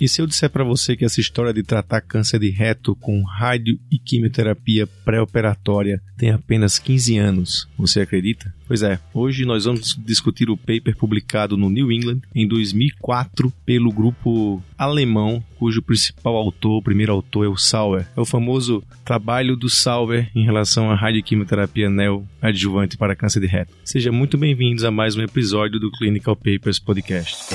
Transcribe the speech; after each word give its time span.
E 0.00 0.08
se 0.08 0.20
eu 0.20 0.26
disser 0.26 0.50
para 0.50 0.64
você 0.64 0.96
que 0.96 1.04
essa 1.04 1.20
história 1.20 1.52
de 1.52 1.62
tratar 1.62 2.00
câncer 2.00 2.40
de 2.40 2.50
reto 2.50 2.96
com 2.96 3.22
rádio 3.22 3.78
e 3.90 3.98
quimioterapia 3.98 4.88
pré-operatória 5.04 6.02
tem 6.16 6.30
apenas 6.30 6.78
15 6.78 7.16
anos, 7.16 7.68
você 7.78 8.00
acredita? 8.00 8.52
Pois 8.66 8.82
é, 8.82 8.98
hoje 9.12 9.44
nós 9.44 9.66
vamos 9.66 9.94
discutir 10.04 10.50
o 10.50 10.56
paper 10.56 10.96
publicado 10.96 11.56
no 11.56 11.70
New 11.70 11.92
England 11.92 12.20
em 12.34 12.46
2004 12.48 13.52
pelo 13.64 13.92
grupo 13.92 14.60
alemão, 14.76 15.42
cujo 15.58 15.82
principal 15.82 16.34
autor, 16.34 16.78
o 16.78 16.82
primeiro 16.82 17.12
autor 17.12 17.46
é 17.46 17.48
o 17.48 17.56
Sauer. 17.56 18.08
É 18.16 18.20
o 18.20 18.24
famoso 18.24 18.82
trabalho 19.04 19.54
do 19.56 19.70
Sauer 19.70 20.28
em 20.34 20.44
relação 20.44 20.90
à 20.90 20.94
radioquimioterapia 20.96 21.88
neoadjuvante 21.88 22.96
para 22.96 23.14
câncer 23.14 23.40
de 23.40 23.46
reto. 23.46 23.72
Sejam 23.84 24.12
muito 24.12 24.36
bem-vindos 24.36 24.82
a 24.82 24.90
mais 24.90 25.14
um 25.14 25.22
episódio 25.22 25.78
do 25.78 25.90
Clinical 25.92 26.34
Papers 26.34 26.80
Podcast. 26.80 27.54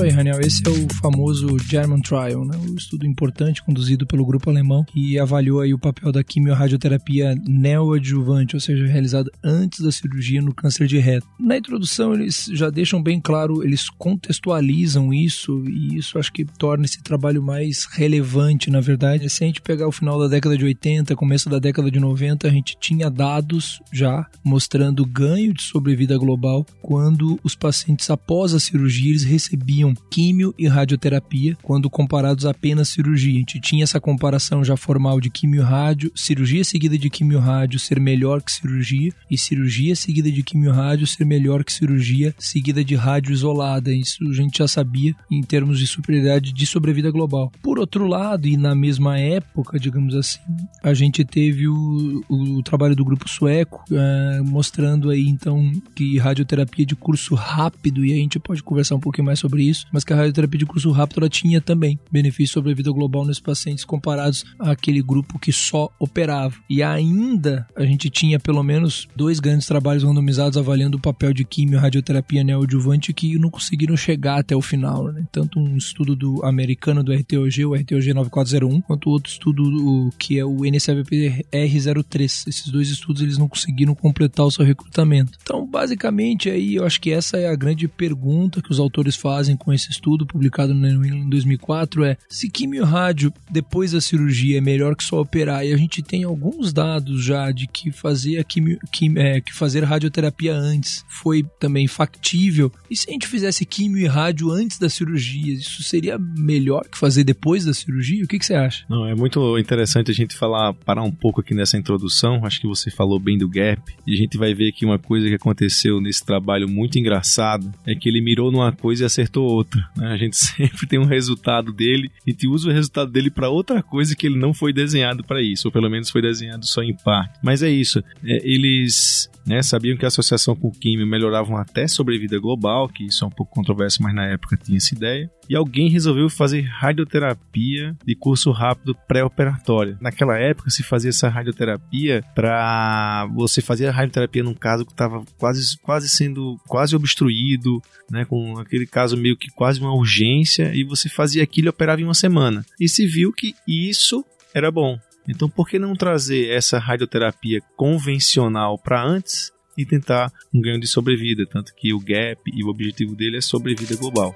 Isso 0.00 0.06
aí, 0.06 0.16
Raniel. 0.16 0.40
Esse 0.40 0.62
é 0.66 0.70
o 0.70 0.94
famoso 0.94 1.58
German 1.58 2.00
Trial, 2.00 2.42
né? 2.42 2.56
um 2.56 2.74
estudo 2.74 3.06
importante 3.06 3.62
conduzido 3.62 4.06
pelo 4.06 4.24
grupo 4.24 4.48
alemão 4.48 4.82
que 4.82 5.18
avaliou 5.18 5.60
aí 5.60 5.74
o 5.74 5.78
papel 5.78 6.10
da 6.10 6.24
quimiorradioterapia 6.24 7.34
neoadjuvante, 7.46 8.56
ou 8.56 8.60
seja, 8.60 8.86
realizada 8.86 9.30
antes 9.44 9.80
da 9.80 9.92
cirurgia 9.92 10.40
no 10.40 10.54
câncer 10.54 10.86
de 10.86 10.96
reto. 10.96 11.26
Na 11.38 11.58
introdução, 11.58 12.14
eles 12.14 12.48
já 12.50 12.70
deixam 12.70 13.02
bem 13.02 13.20
claro, 13.20 13.62
eles 13.62 13.90
contextualizam 13.90 15.12
isso 15.12 15.62
e 15.68 15.98
isso 15.98 16.18
acho 16.18 16.32
que 16.32 16.46
torna 16.46 16.86
esse 16.86 17.02
trabalho 17.02 17.42
mais 17.42 17.84
relevante, 17.84 18.70
na 18.70 18.80
verdade. 18.80 19.28
Se 19.28 19.44
a 19.44 19.46
gente 19.48 19.60
pegar 19.60 19.86
o 19.86 19.92
final 19.92 20.18
da 20.18 20.28
década 20.28 20.56
de 20.56 20.64
80, 20.64 21.14
começo 21.14 21.50
da 21.50 21.58
década 21.58 21.90
de 21.90 22.00
90, 22.00 22.48
a 22.48 22.50
gente 22.50 22.74
tinha 22.80 23.10
dados 23.10 23.82
já 23.92 24.26
mostrando 24.42 25.04
ganho 25.04 25.52
de 25.52 25.62
sobrevida 25.62 26.16
global 26.16 26.64
quando 26.80 27.38
os 27.44 27.54
pacientes 27.54 28.08
após 28.08 28.54
a 28.54 28.60
cirurgia 28.60 29.10
eles 29.10 29.24
recebiam 29.24 29.89
químio 30.10 30.54
e 30.58 30.66
radioterapia 30.66 31.56
quando 31.62 31.90
comparados 31.90 32.46
apenas 32.46 32.88
cirurgia. 32.88 33.34
A 33.34 33.38
gente 33.38 33.60
tinha 33.60 33.84
essa 33.84 34.00
comparação 34.00 34.64
já 34.64 34.76
formal 34.76 35.20
de 35.20 35.30
químio 35.30 35.62
rádio, 35.62 36.10
cirurgia 36.14 36.64
seguida 36.64 36.96
de 36.96 37.10
químio 37.10 37.38
rádio 37.38 37.78
ser 37.78 38.00
melhor 38.00 38.42
que 38.42 38.52
cirurgia 38.52 39.12
e 39.30 39.38
cirurgia 39.38 39.94
seguida 39.94 40.30
de 40.30 40.42
químio 40.42 40.72
rádio 40.72 41.06
ser 41.06 41.24
melhor 41.24 41.64
que 41.64 41.72
cirurgia 41.72 42.34
seguida 42.38 42.84
de 42.84 42.94
rádio 42.94 43.32
isolada. 43.32 43.92
Isso 43.92 44.22
a 44.28 44.32
gente 44.32 44.58
já 44.58 44.68
sabia 44.68 45.14
em 45.30 45.42
termos 45.42 45.78
de 45.78 45.86
superioridade 45.86 46.52
de 46.52 46.66
sobrevida 46.66 47.10
global. 47.10 47.52
Por 47.62 47.78
outro 47.78 48.06
lado, 48.06 48.46
e 48.46 48.56
na 48.56 48.74
mesma 48.74 49.18
época, 49.18 49.78
digamos 49.78 50.14
assim, 50.14 50.40
a 50.82 50.94
gente 50.94 51.24
teve 51.24 51.68
o, 51.68 52.22
o 52.28 52.62
trabalho 52.62 52.96
do 52.96 53.04
grupo 53.04 53.28
sueco 53.28 53.84
uh, 53.90 54.44
mostrando 54.44 55.10
aí 55.10 55.28
então 55.28 55.72
que 55.94 56.18
radioterapia 56.18 56.84
de 56.84 56.96
curso 56.96 57.34
rápido, 57.34 58.04
e 58.04 58.12
a 58.12 58.16
gente 58.16 58.38
pode 58.38 58.62
conversar 58.62 58.94
um 58.94 59.00
pouquinho 59.00 59.26
mais 59.26 59.38
sobre 59.38 59.62
isso, 59.62 59.79
mas 59.92 60.04
que 60.04 60.12
a 60.12 60.16
radioterapia 60.16 60.58
de 60.58 60.66
curso 60.66 60.90
rápido 60.90 61.20
ela 61.20 61.28
tinha 61.28 61.60
também 61.60 61.98
benefício 62.10 62.54
sobre 62.54 62.72
a 62.72 62.74
vida 62.74 62.90
global 62.90 63.24
nesses 63.24 63.40
pacientes 63.40 63.84
comparados 63.84 64.44
àquele 64.58 65.02
grupo 65.02 65.38
que 65.38 65.52
só 65.52 65.90
operava. 65.98 66.54
E 66.68 66.82
ainda 66.82 67.66
a 67.76 67.84
gente 67.84 68.10
tinha 68.10 68.38
pelo 68.38 68.62
menos 68.62 69.08
dois 69.14 69.40
grandes 69.40 69.66
trabalhos 69.66 70.02
randomizados 70.02 70.56
avaliando 70.56 70.98
o 70.98 71.00
papel 71.00 71.32
de 71.32 71.44
quimio 71.44 71.78
e 71.78 71.80
radioterapia 71.80 72.44
neoadjuvante 72.44 73.12
que 73.12 73.38
não 73.38 73.50
conseguiram 73.50 73.96
chegar 73.96 74.38
até 74.38 74.54
o 74.54 74.62
final. 74.62 75.04
Né? 75.12 75.24
Tanto 75.32 75.58
um 75.58 75.76
estudo 75.76 76.14
do 76.16 76.44
americano 76.44 77.02
do 77.02 77.12
RTOG, 77.12 77.64
o 77.64 77.74
RTOG 77.74 78.12
9401, 78.14 78.80
quanto 78.82 79.10
outro 79.10 79.30
estudo 79.30 79.62
do, 79.62 80.10
que 80.18 80.38
é 80.38 80.44
o 80.44 80.64
NSAVP 80.64 81.46
R03. 81.52 82.48
Esses 82.48 82.68
dois 82.68 82.88
estudos 82.88 83.22
eles 83.22 83.38
não 83.38 83.48
conseguiram 83.48 83.94
completar 83.94 84.46
o 84.46 84.50
seu 84.50 84.64
recrutamento. 84.64 85.38
Então, 85.42 85.66
basicamente, 85.66 86.50
aí 86.50 86.76
eu 86.76 86.84
acho 86.84 87.00
que 87.00 87.10
essa 87.10 87.36
é 87.38 87.48
a 87.48 87.56
grande 87.56 87.88
pergunta 87.88 88.62
que 88.62 88.70
os 88.70 88.80
autores 88.80 89.16
fazem 89.16 89.56
com 89.56 89.69
esse 89.72 89.90
estudo 89.90 90.26
publicado 90.26 90.74
no 90.74 90.80
New 90.80 91.04
England 91.04 91.26
em 91.26 91.30
2004 91.30 92.04
é 92.04 92.16
se 92.28 92.48
quimio 92.48 92.84
rádio 92.84 93.32
depois 93.50 93.92
da 93.92 94.00
cirurgia 94.00 94.58
é 94.58 94.60
melhor 94.60 94.94
que 94.96 95.04
só 95.04 95.20
operar 95.20 95.64
e 95.64 95.72
a 95.72 95.76
gente 95.76 96.02
tem 96.02 96.24
alguns 96.24 96.72
dados 96.72 97.24
já 97.24 97.50
de 97.50 97.66
que 97.66 97.90
fazer 97.90 98.38
a 98.38 98.44
quimio, 98.44 98.78
quim, 98.92 99.18
é, 99.18 99.40
que 99.40 99.52
fazer 99.52 99.84
radioterapia 99.84 100.54
antes 100.54 101.04
foi 101.08 101.44
também 101.58 101.86
factível 101.86 102.72
e 102.90 102.96
se 102.96 103.08
a 103.08 103.12
gente 103.12 103.26
fizesse 103.26 103.64
quimio 103.64 104.04
e 104.04 104.06
rádio 104.06 104.50
antes 104.50 104.78
da 104.78 104.88
cirurgia 104.88 105.54
isso 105.54 105.82
seria 105.82 106.18
melhor 106.18 106.86
que 106.90 106.98
fazer 106.98 107.24
depois 107.24 107.64
da 107.64 107.74
cirurgia 107.74 108.24
o 108.24 108.28
que, 108.28 108.38
que 108.38 108.46
você 108.46 108.54
acha? 108.54 108.84
Não 108.88 109.06
é 109.06 109.14
muito 109.14 109.58
interessante 109.58 110.10
a 110.10 110.14
gente 110.14 110.36
falar 110.36 110.72
parar 110.74 111.02
um 111.02 111.12
pouco 111.12 111.40
aqui 111.40 111.54
nessa 111.54 111.76
introdução 111.76 112.44
acho 112.44 112.60
que 112.60 112.66
você 112.66 112.90
falou 112.90 113.18
bem 113.18 113.38
do 113.38 113.48
gap 113.48 113.80
e 114.06 114.14
a 114.14 114.16
gente 114.16 114.36
vai 114.36 114.54
ver 114.54 114.72
que 114.72 114.84
uma 114.84 114.98
coisa 114.98 115.28
que 115.28 115.34
aconteceu 115.34 116.00
nesse 116.00 116.24
trabalho 116.24 116.68
muito 116.68 116.98
engraçado 116.98 117.72
é 117.86 117.94
que 117.94 118.08
ele 118.08 118.20
mirou 118.20 118.50
numa 118.50 118.72
coisa 118.72 119.02
e 119.02 119.06
acertou 119.06 119.49
outra 119.50 119.90
né? 119.96 120.12
A 120.12 120.16
gente 120.16 120.36
sempre 120.36 120.86
tem 120.86 120.98
um 120.98 121.04
resultado 121.04 121.72
dele, 121.72 122.10
a 122.26 122.30
gente 122.30 122.46
usa 122.48 122.68
o 122.68 122.72
resultado 122.72 123.10
dele 123.10 123.30
para 123.30 123.48
outra 123.48 123.82
coisa 123.82 124.16
que 124.16 124.26
ele 124.26 124.38
não 124.38 124.54
foi 124.54 124.72
desenhado 124.72 125.22
para 125.22 125.42
isso, 125.42 125.68
ou 125.68 125.72
pelo 125.72 125.90
menos 125.90 126.10
foi 126.10 126.22
desenhado 126.22 126.66
só 126.66 126.82
em 126.82 126.96
parte. 126.96 127.38
Mas 127.42 127.62
é 127.62 127.70
isso, 127.70 128.02
é, 128.24 128.40
eles 128.42 129.30
né, 129.50 129.62
sabiam 129.64 129.96
que 129.96 130.04
a 130.04 130.08
associação 130.08 130.54
com 130.54 130.70
químio 130.70 131.04
melhoravam 131.04 131.56
até 131.56 131.88
sobrevida 131.88 132.38
global, 132.38 132.88
que 132.88 133.04
isso 133.04 133.24
é 133.24 133.26
um 133.26 133.32
pouco 133.32 133.52
controverso, 133.52 134.00
mas 134.00 134.14
na 134.14 134.26
época 134.26 134.56
tinha 134.56 134.76
essa 134.76 134.94
ideia. 134.94 135.28
E 135.48 135.56
alguém 135.56 135.90
resolveu 135.90 136.30
fazer 136.30 136.60
radioterapia 136.60 137.96
de 138.06 138.14
curso 138.14 138.52
rápido 138.52 138.94
pré-operatória. 139.08 139.98
Naquela 140.00 140.38
época 140.38 140.70
se 140.70 140.84
fazia 140.84 141.10
essa 141.10 141.28
radioterapia 141.28 142.22
para 142.32 143.26
você 143.34 143.60
fazer 143.60 143.88
a 143.88 143.90
radioterapia 143.90 144.44
num 144.44 144.54
caso 144.54 144.86
que 144.86 144.92
estava 144.92 145.24
quase, 145.36 145.76
quase 145.82 146.08
sendo 146.08 146.56
quase 146.68 146.94
obstruído, 146.94 147.82
né, 148.08 148.24
com 148.24 148.56
aquele 148.56 148.86
caso 148.86 149.16
meio 149.16 149.36
que 149.36 149.50
quase 149.50 149.80
uma 149.80 149.92
urgência, 149.92 150.70
e 150.72 150.84
você 150.84 151.08
fazia 151.08 151.42
aquilo 151.42 151.66
e 151.66 151.70
operava 151.70 152.00
em 152.00 152.04
uma 152.04 152.14
semana. 152.14 152.64
E 152.78 152.88
se 152.88 153.04
viu 153.04 153.32
que 153.32 153.56
isso 153.66 154.24
era 154.54 154.70
bom. 154.70 154.96
Então, 155.28 155.48
por 155.48 155.68
que 155.68 155.78
não 155.78 155.94
trazer 155.94 156.48
essa 156.50 156.78
radioterapia 156.78 157.60
convencional 157.76 158.78
para 158.78 159.02
antes 159.02 159.52
e 159.76 159.84
tentar 159.84 160.32
um 160.52 160.60
ganho 160.60 160.80
de 160.80 160.86
sobrevida? 160.86 161.46
Tanto 161.46 161.74
que 161.74 161.92
o 161.92 162.00
GAP 162.00 162.40
e 162.52 162.64
o 162.64 162.68
objetivo 162.68 163.14
dele 163.14 163.36
é 163.36 163.40
sobrevida 163.40 163.96
global. 163.96 164.34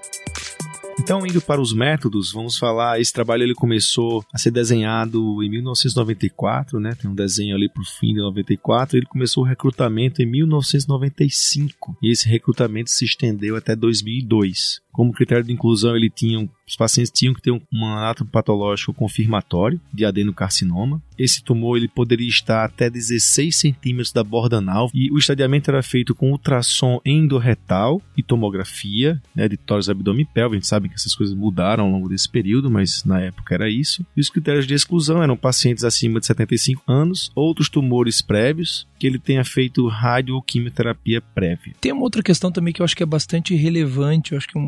Então, 1.01 1.27
indo 1.27 1.41
para 1.41 1.61
os 1.61 1.73
métodos, 1.73 2.33
vamos 2.33 2.57
falar, 2.57 3.01
esse 3.01 3.13
trabalho 3.13 3.43
ele 3.43 3.55
começou 3.55 4.25
a 4.33 4.39
ser 4.39 4.53
desenhado 4.53 5.43
em 5.43 5.51
1994, 5.51 6.79
né? 6.79 6.95
Tem 6.95 7.11
um 7.11 7.15
desenho 7.15 7.57
ali 7.57 7.69
para 7.69 7.83
o 7.83 7.85
fim 7.85 8.15
de 8.15 8.21
94, 8.21 8.97
ele 8.97 9.07
começou 9.07 9.43
o 9.43 9.47
recrutamento 9.47 10.23
em 10.23 10.27
1995 10.27 11.97
e 12.01 12.13
esse 12.13 12.29
recrutamento 12.29 12.91
se 12.91 13.05
estendeu 13.05 13.57
até 13.57 13.75
2002. 13.75 14.84
Como 14.95 15.13
critério 15.13 15.45
de 15.45 15.53
inclusão, 15.53 15.97
ele 15.97 16.09
tinha 16.09 16.49
os 16.67 16.77
pacientes 16.77 17.13
tinham 17.13 17.35
que 17.35 17.43
ter 17.43 17.51
um, 17.51 17.61
um 17.73 17.87
anátomo 17.87 18.31
patológico 18.31 18.95
confirmatório 18.95 19.81
de 19.93 20.05
adenocarcinoma. 20.05 21.03
Esse 21.19 21.43
tumor 21.43 21.77
ele 21.77 21.89
poderia 21.89 22.29
estar 22.29 22.65
até 22.65 22.89
16 22.89 23.55
centímetros 23.55 24.13
da 24.13 24.25
borda 24.25 24.59
anal 24.59 24.91
e 24.93 25.13
o 25.13 25.19
estadiamento 25.19 25.71
era 25.71 25.83
feito 25.83 26.15
com 26.15 26.31
ultrassom 26.31 27.01
endorretal 27.05 28.01
e 28.17 28.23
tomografia 28.23 29.21
né, 29.35 29.49
de 29.49 29.57
tórax, 29.57 29.89
abdômen 29.89 30.23
e 30.23 30.25
pelve. 30.25 30.57
A 30.57 30.59
gente 30.59 30.67
sabe 30.67 30.89
que 30.89 30.95
essas 30.95 31.15
coisas 31.15 31.35
mudaram 31.35 31.85
ao 31.85 31.91
longo 31.91 32.09
desse 32.09 32.29
período, 32.29 32.71
mas 32.71 33.05
na 33.05 33.21
época 33.21 33.55
era 33.55 33.69
isso. 33.69 34.05
E 34.17 34.21
os 34.21 34.31
critérios 34.31 34.67
de 34.67 34.75
exclusão 34.75 35.23
eram 35.23 35.37
pacientes 35.37 35.85
acima 35.85 36.19
de 36.19 36.27
75 36.27 36.83
anos, 36.87 37.31
outros 37.35 37.69
tumores 37.69 38.23
prévios, 38.23 38.87
que 38.99 39.07
ele 39.07 39.19
tenha 39.19 39.45
feito 39.45 39.87
radio 39.87 40.35
ou 40.35 40.43
quimioterapia 40.43 41.21
prévia. 41.21 41.75
Tem 41.81 41.93
uma 41.93 42.03
outra 42.03 42.23
questão 42.23 42.51
também 42.51 42.73
que 42.73 42.81
eu 42.81 42.85
acho 42.85 42.97
que 42.97 43.03
é 43.03 43.07
bastante 43.07 43.55
relevante, 43.55 44.33
eu 44.33 44.39
acho 44.39 44.49
que 44.49 44.57
é 44.57 44.61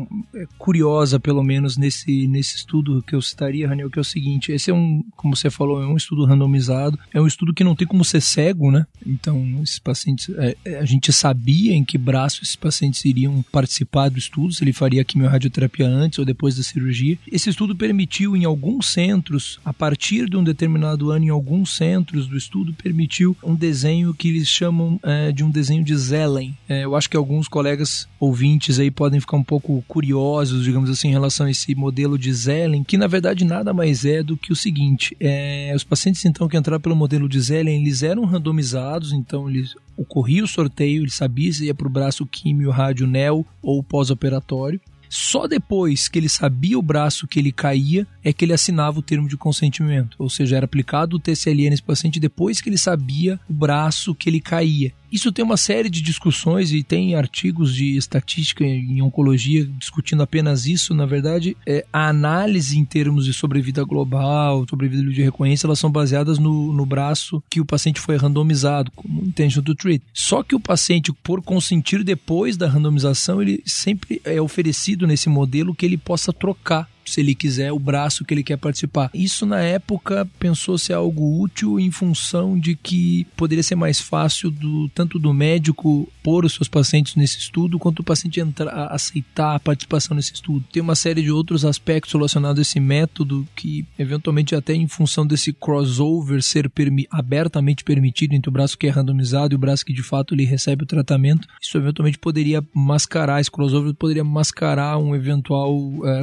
curiosa, 0.57 1.19
pelo 1.19 1.43
menos, 1.43 1.77
nesse, 1.77 2.27
nesse 2.27 2.57
estudo 2.57 3.01
que 3.01 3.15
eu 3.15 3.21
citaria, 3.21 3.67
Raniel, 3.67 3.89
que 3.89 3.99
é 3.99 4.01
o 4.01 4.05
seguinte: 4.05 4.51
esse 4.51 4.69
é 4.71 4.73
um, 4.73 5.03
como 5.15 5.35
você 5.35 5.49
falou, 5.49 5.81
é 5.81 5.87
um 5.87 5.97
estudo 5.97 6.25
randomizado, 6.25 6.97
é 7.13 7.21
um 7.21 7.27
estudo 7.27 7.53
que 7.53 7.63
não 7.63 7.75
tem 7.75 7.87
como 7.87 8.03
ser 8.03 8.21
cego, 8.21 8.71
né? 8.71 8.85
Então, 9.05 9.59
esses 9.61 9.79
pacientes, 9.79 10.29
é, 10.37 10.55
é 10.65 10.79
a 10.79 10.85
gente 10.85 11.11
sabia 11.13 11.73
em 11.73 11.83
que 11.83 11.97
braço 11.97 12.43
esses 12.43 12.55
pacientes 12.55 13.03
iriam 13.05 13.43
participar 13.51 14.09
do 14.09 14.17
estudo, 14.17 14.53
se 14.53 14.63
ele 14.63 14.73
faria 14.73 15.03
quimiorradioterapia 15.03 15.87
antes 15.87 16.19
ou 16.19 16.25
depois 16.25 16.55
da 16.55 16.63
cirurgia. 16.63 17.17
Esse 17.31 17.49
estudo 17.49 17.75
permitiu, 17.75 18.35
em 18.35 18.45
alguns 18.45 18.89
centros, 18.89 19.59
a 19.63 19.73
partir 19.73 20.29
de 20.29 20.37
um 20.37 20.43
determinado 20.43 21.11
ano, 21.11 21.25
em 21.25 21.29
alguns 21.29 21.75
centros 21.75 22.27
do 22.27 22.37
estudo, 22.37 22.73
permitiu 22.73 23.35
um 23.43 23.55
desenho 23.55 24.13
que 24.13 24.29
eles 24.29 24.47
chamam 24.47 24.99
é, 25.03 25.31
de 25.31 25.43
um 25.43 25.49
desenho 25.49 25.83
de 25.83 25.95
Zellen. 25.95 26.57
É, 26.67 26.83
eu 26.83 26.95
acho 26.95 27.09
que 27.09 27.17
alguns 27.17 27.47
colegas 27.47 28.07
ouvintes 28.19 28.79
aí 28.79 28.91
podem 28.91 29.19
ficar 29.19 29.37
um 29.37 29.43
pouco 29.43 29.83
curiosos 29.87 30.06
curiosos, 30.07 30.63
digamos 30.63 30.89
assim, 30.89 31.09
em 31.09 31.11
relação 31.11 31.45
a 31.45 31.51
esse 31.51 31.75
modelo 31.75 32.17
de 32.17 32.31
Zellen, 32.31 32.81
que 32.81 32.97
na 32.97 33.07
verdade 33.07 33.43
nada 33.43 33.73
mais 33.73 34.05
é 34.05 34.23
do 34.23 34.37
que 34.37 34.53
o 34.53 34.55
seguinte: 34.55 35.15
é, 35.19 35.73
os 35.75 35.83
pacientes 35.83 36.23
então 36.23 36.47
que 36.47 36.55
entraram 36.55 36.79
pelo 36.79 36.95
modelo 36.95 37.27
de 37.27 37.39
Zellen, 37.41 37.81
eles 37.81 38.03
eram 38.03 38.23
randomizados, 38.23 39.11
então 39.11 39.49
eles 39.49 39.75
ocorria 39.97 40.43
o 40.43 40.47
sorteio, 40.47 41.03
ele 41.03 41.11
sabia 41.11 41.51
se 41.51 41.65
ia 41.65 41.75
para 41.75 41.87
o 41.87 41.89
braço 41.89 42.25
químio, 42.25 42.71
rádio, 42.71 43.05
neo 43.05 43.45
ou 43.61 43.83
pós-operatório. 43.83 44.79
Só 45.09 45.47
depois 45.47 46.07
que 46.07 46.19
ele 46.19 46.29
sabia 46.29 46.77
o 46.77 46.81
braço 46.81 47.27
que 47.27 47.39
ele 47.39 47.51
caía 47.51 48.05
é 48.23 48.33
que 48.33 48.43
ele 48.43 48.53
assinava 48.53 48.99
o 48.99 49.01
termo 49.01 49.27
de 49.27 49.37
consentimento, 49.37 50.15
ou 50.19 50.29
seja, 50.29 50.57
era 50.57 50.65
aplicado 50.65 51.15
o 51.15 51.19
TCLN 51.19 51.69
nesse 51.69 51.83
paciente 51.83 52.19
depois 52.19 52.59
que 52.59 52.69
ele 52.69 52.77
sabia 52.77 53.39
o 53.49 53.53
braço 53.53 54.13
que 54.13 54.29
ele 54.29 54.41
caía. 54.41 54.91
Isso 55.11 55.31
tem 55.31 55.43
uma 55.43 55.57
série 55.57 55.89
de 55.89 56.01
discussões 56.01 56.71
e 56.71 56.83
tem 56.83 57.15
artigos 57.15 57.73
de 57.73 57.97
estatística 57.97 58.63
em 58.63 59.01
oncologia 59.01 59.65
discutindo 59.65 60.21
apenas 60.21 60.65
isso. 60.65 60.93
Na 60.93 61.05
verdade, 61.05 61.55
é, 61.65 61.85
a 61.91 62.09
análise 62.09 62.77
em 62.77 62.85
termos 62.85 63.25
de 63.25 63.33
sobrevida 63.33 63.83
global, 63.83 64.65
sobrevida 64.69 65.09
de 65.09 65.21
recorrência, 65.21 65.65
elas 65.65 65.79
são 65.79 65.91
baseadas 65.91 66.37
no, 66.37 66.73
no 66.73 66.85
braço 66.85 67.41
que 67.49 67.61
o 67.61 67.65
paciente 67.65 67.99
foi 67.99 68.17
randomizado, 68.17 68.91
como 68.91 69.23
intention 69.23 69.61
to 69.61 69.75
treat. 69.75 70.03
Só 70.13 70.43
que 70.43 70.55
o 70.55 70.59
paciente, 70.59 71.13
por 71.23 71.41
consentir 71.41 72.03
depois 72.03 72.57
da 72.57 72.67
randomização, 72.67 73.41
ele 73.41 73.61
sempre 73.65 74.21
é 74.25 74.41
oferecido 74.41 75.07
nesse 75.07 75.29
modelo 75.29 75.73
que 75.73 75.85
ele 75.85 75.97
possa 75.97 76.33
trocar 76.33 76.87
se 77.09 77.21
ele 77.21 77.35
quiser, 77.35 77.71
o 77.71 77.79
braço 77.79 78.25
que 78.25 78.33
ele 78.33 78.43
quer 78.43 78.57
participar. 78.57 79.09
Isso 79.13 79.45
na 79.45 79.61
época 79.61 80.27
pensou 80.39 80.77
ser 80.77 80.93
algo 80.93 81.41
útil 81.41 81.79
em 81.79 81.91
função 81.91 82.59
de 82.59 82.75
que 82.75 83.25
poderia 83.35 83.63
ser 83.63 83.75
mais 83.75 83.99
fácil 83.99 84.49
do 84.49 84.89
tanto 84.89 85.19
do 85.19 85.33
médico 85.33 86.07
pôr 86.27 86.43
os 86.43 86.55
seus 86.55 86.67
pacientes 86.67 87.15
nesse 87.15 87.37
estudo, 87.37 87.79
quanto 87.79 88.01
o 88.01 88.03
paciente 88.03 88.41
entrar, 88.41 88.87
aceitar 88.87 89.55
a 89.55 89.59
participação 89.61 90.13
nesse 90.13 90.33
estudo. 90.33 90.65
Tem 90.73 90.81
uma 90.81 90.93
série 90.93 91.21
de 91.21 91.31
outros 91.31 91.63
aspectos 91.63 92.11
relacionados 92.11 92.59
a 92.59 92.61
esse 92.63 92.81
método 92.81 93.47
que, 93.55 93.85
eventualmente, 93.97 94.53
até 94.53 94.73
em 94.73 94.89
função 94.89 95.25
desse 95.25 95.53
crossover 95.53 96.43
ser 96.43 96.69
permi 96.69 97.07
abertamente 97.09 97.81
permitido 97.81 98.33
entre 98.33 98.49
o 98.49 98.51
braço 98.51 98.77
que 98.77 98.87
é 98.87 98.89
randomizado 98.89 99.53
e 99.53 99.55
o 99.55 99.59
braço 99.59 99.85
que 99.85 99.93
de 99.93 100.03
fato 100.03 100.35
ele 100.35 100.43
recebe 100.43 100.83
o 100.83 100.87
tratamento, 100.87 101.47
isso 101.61 101.77
eventualmente 101.77 102.17
poderia 102.17 102.61
mascarar, 102.73 103.39
esse 103.39 103.49
crossover 103.49 103.93
poderia 103.93 104.23
mascarar 104.23 104.97
um 104.97 105.15
eventual 105.15 105.77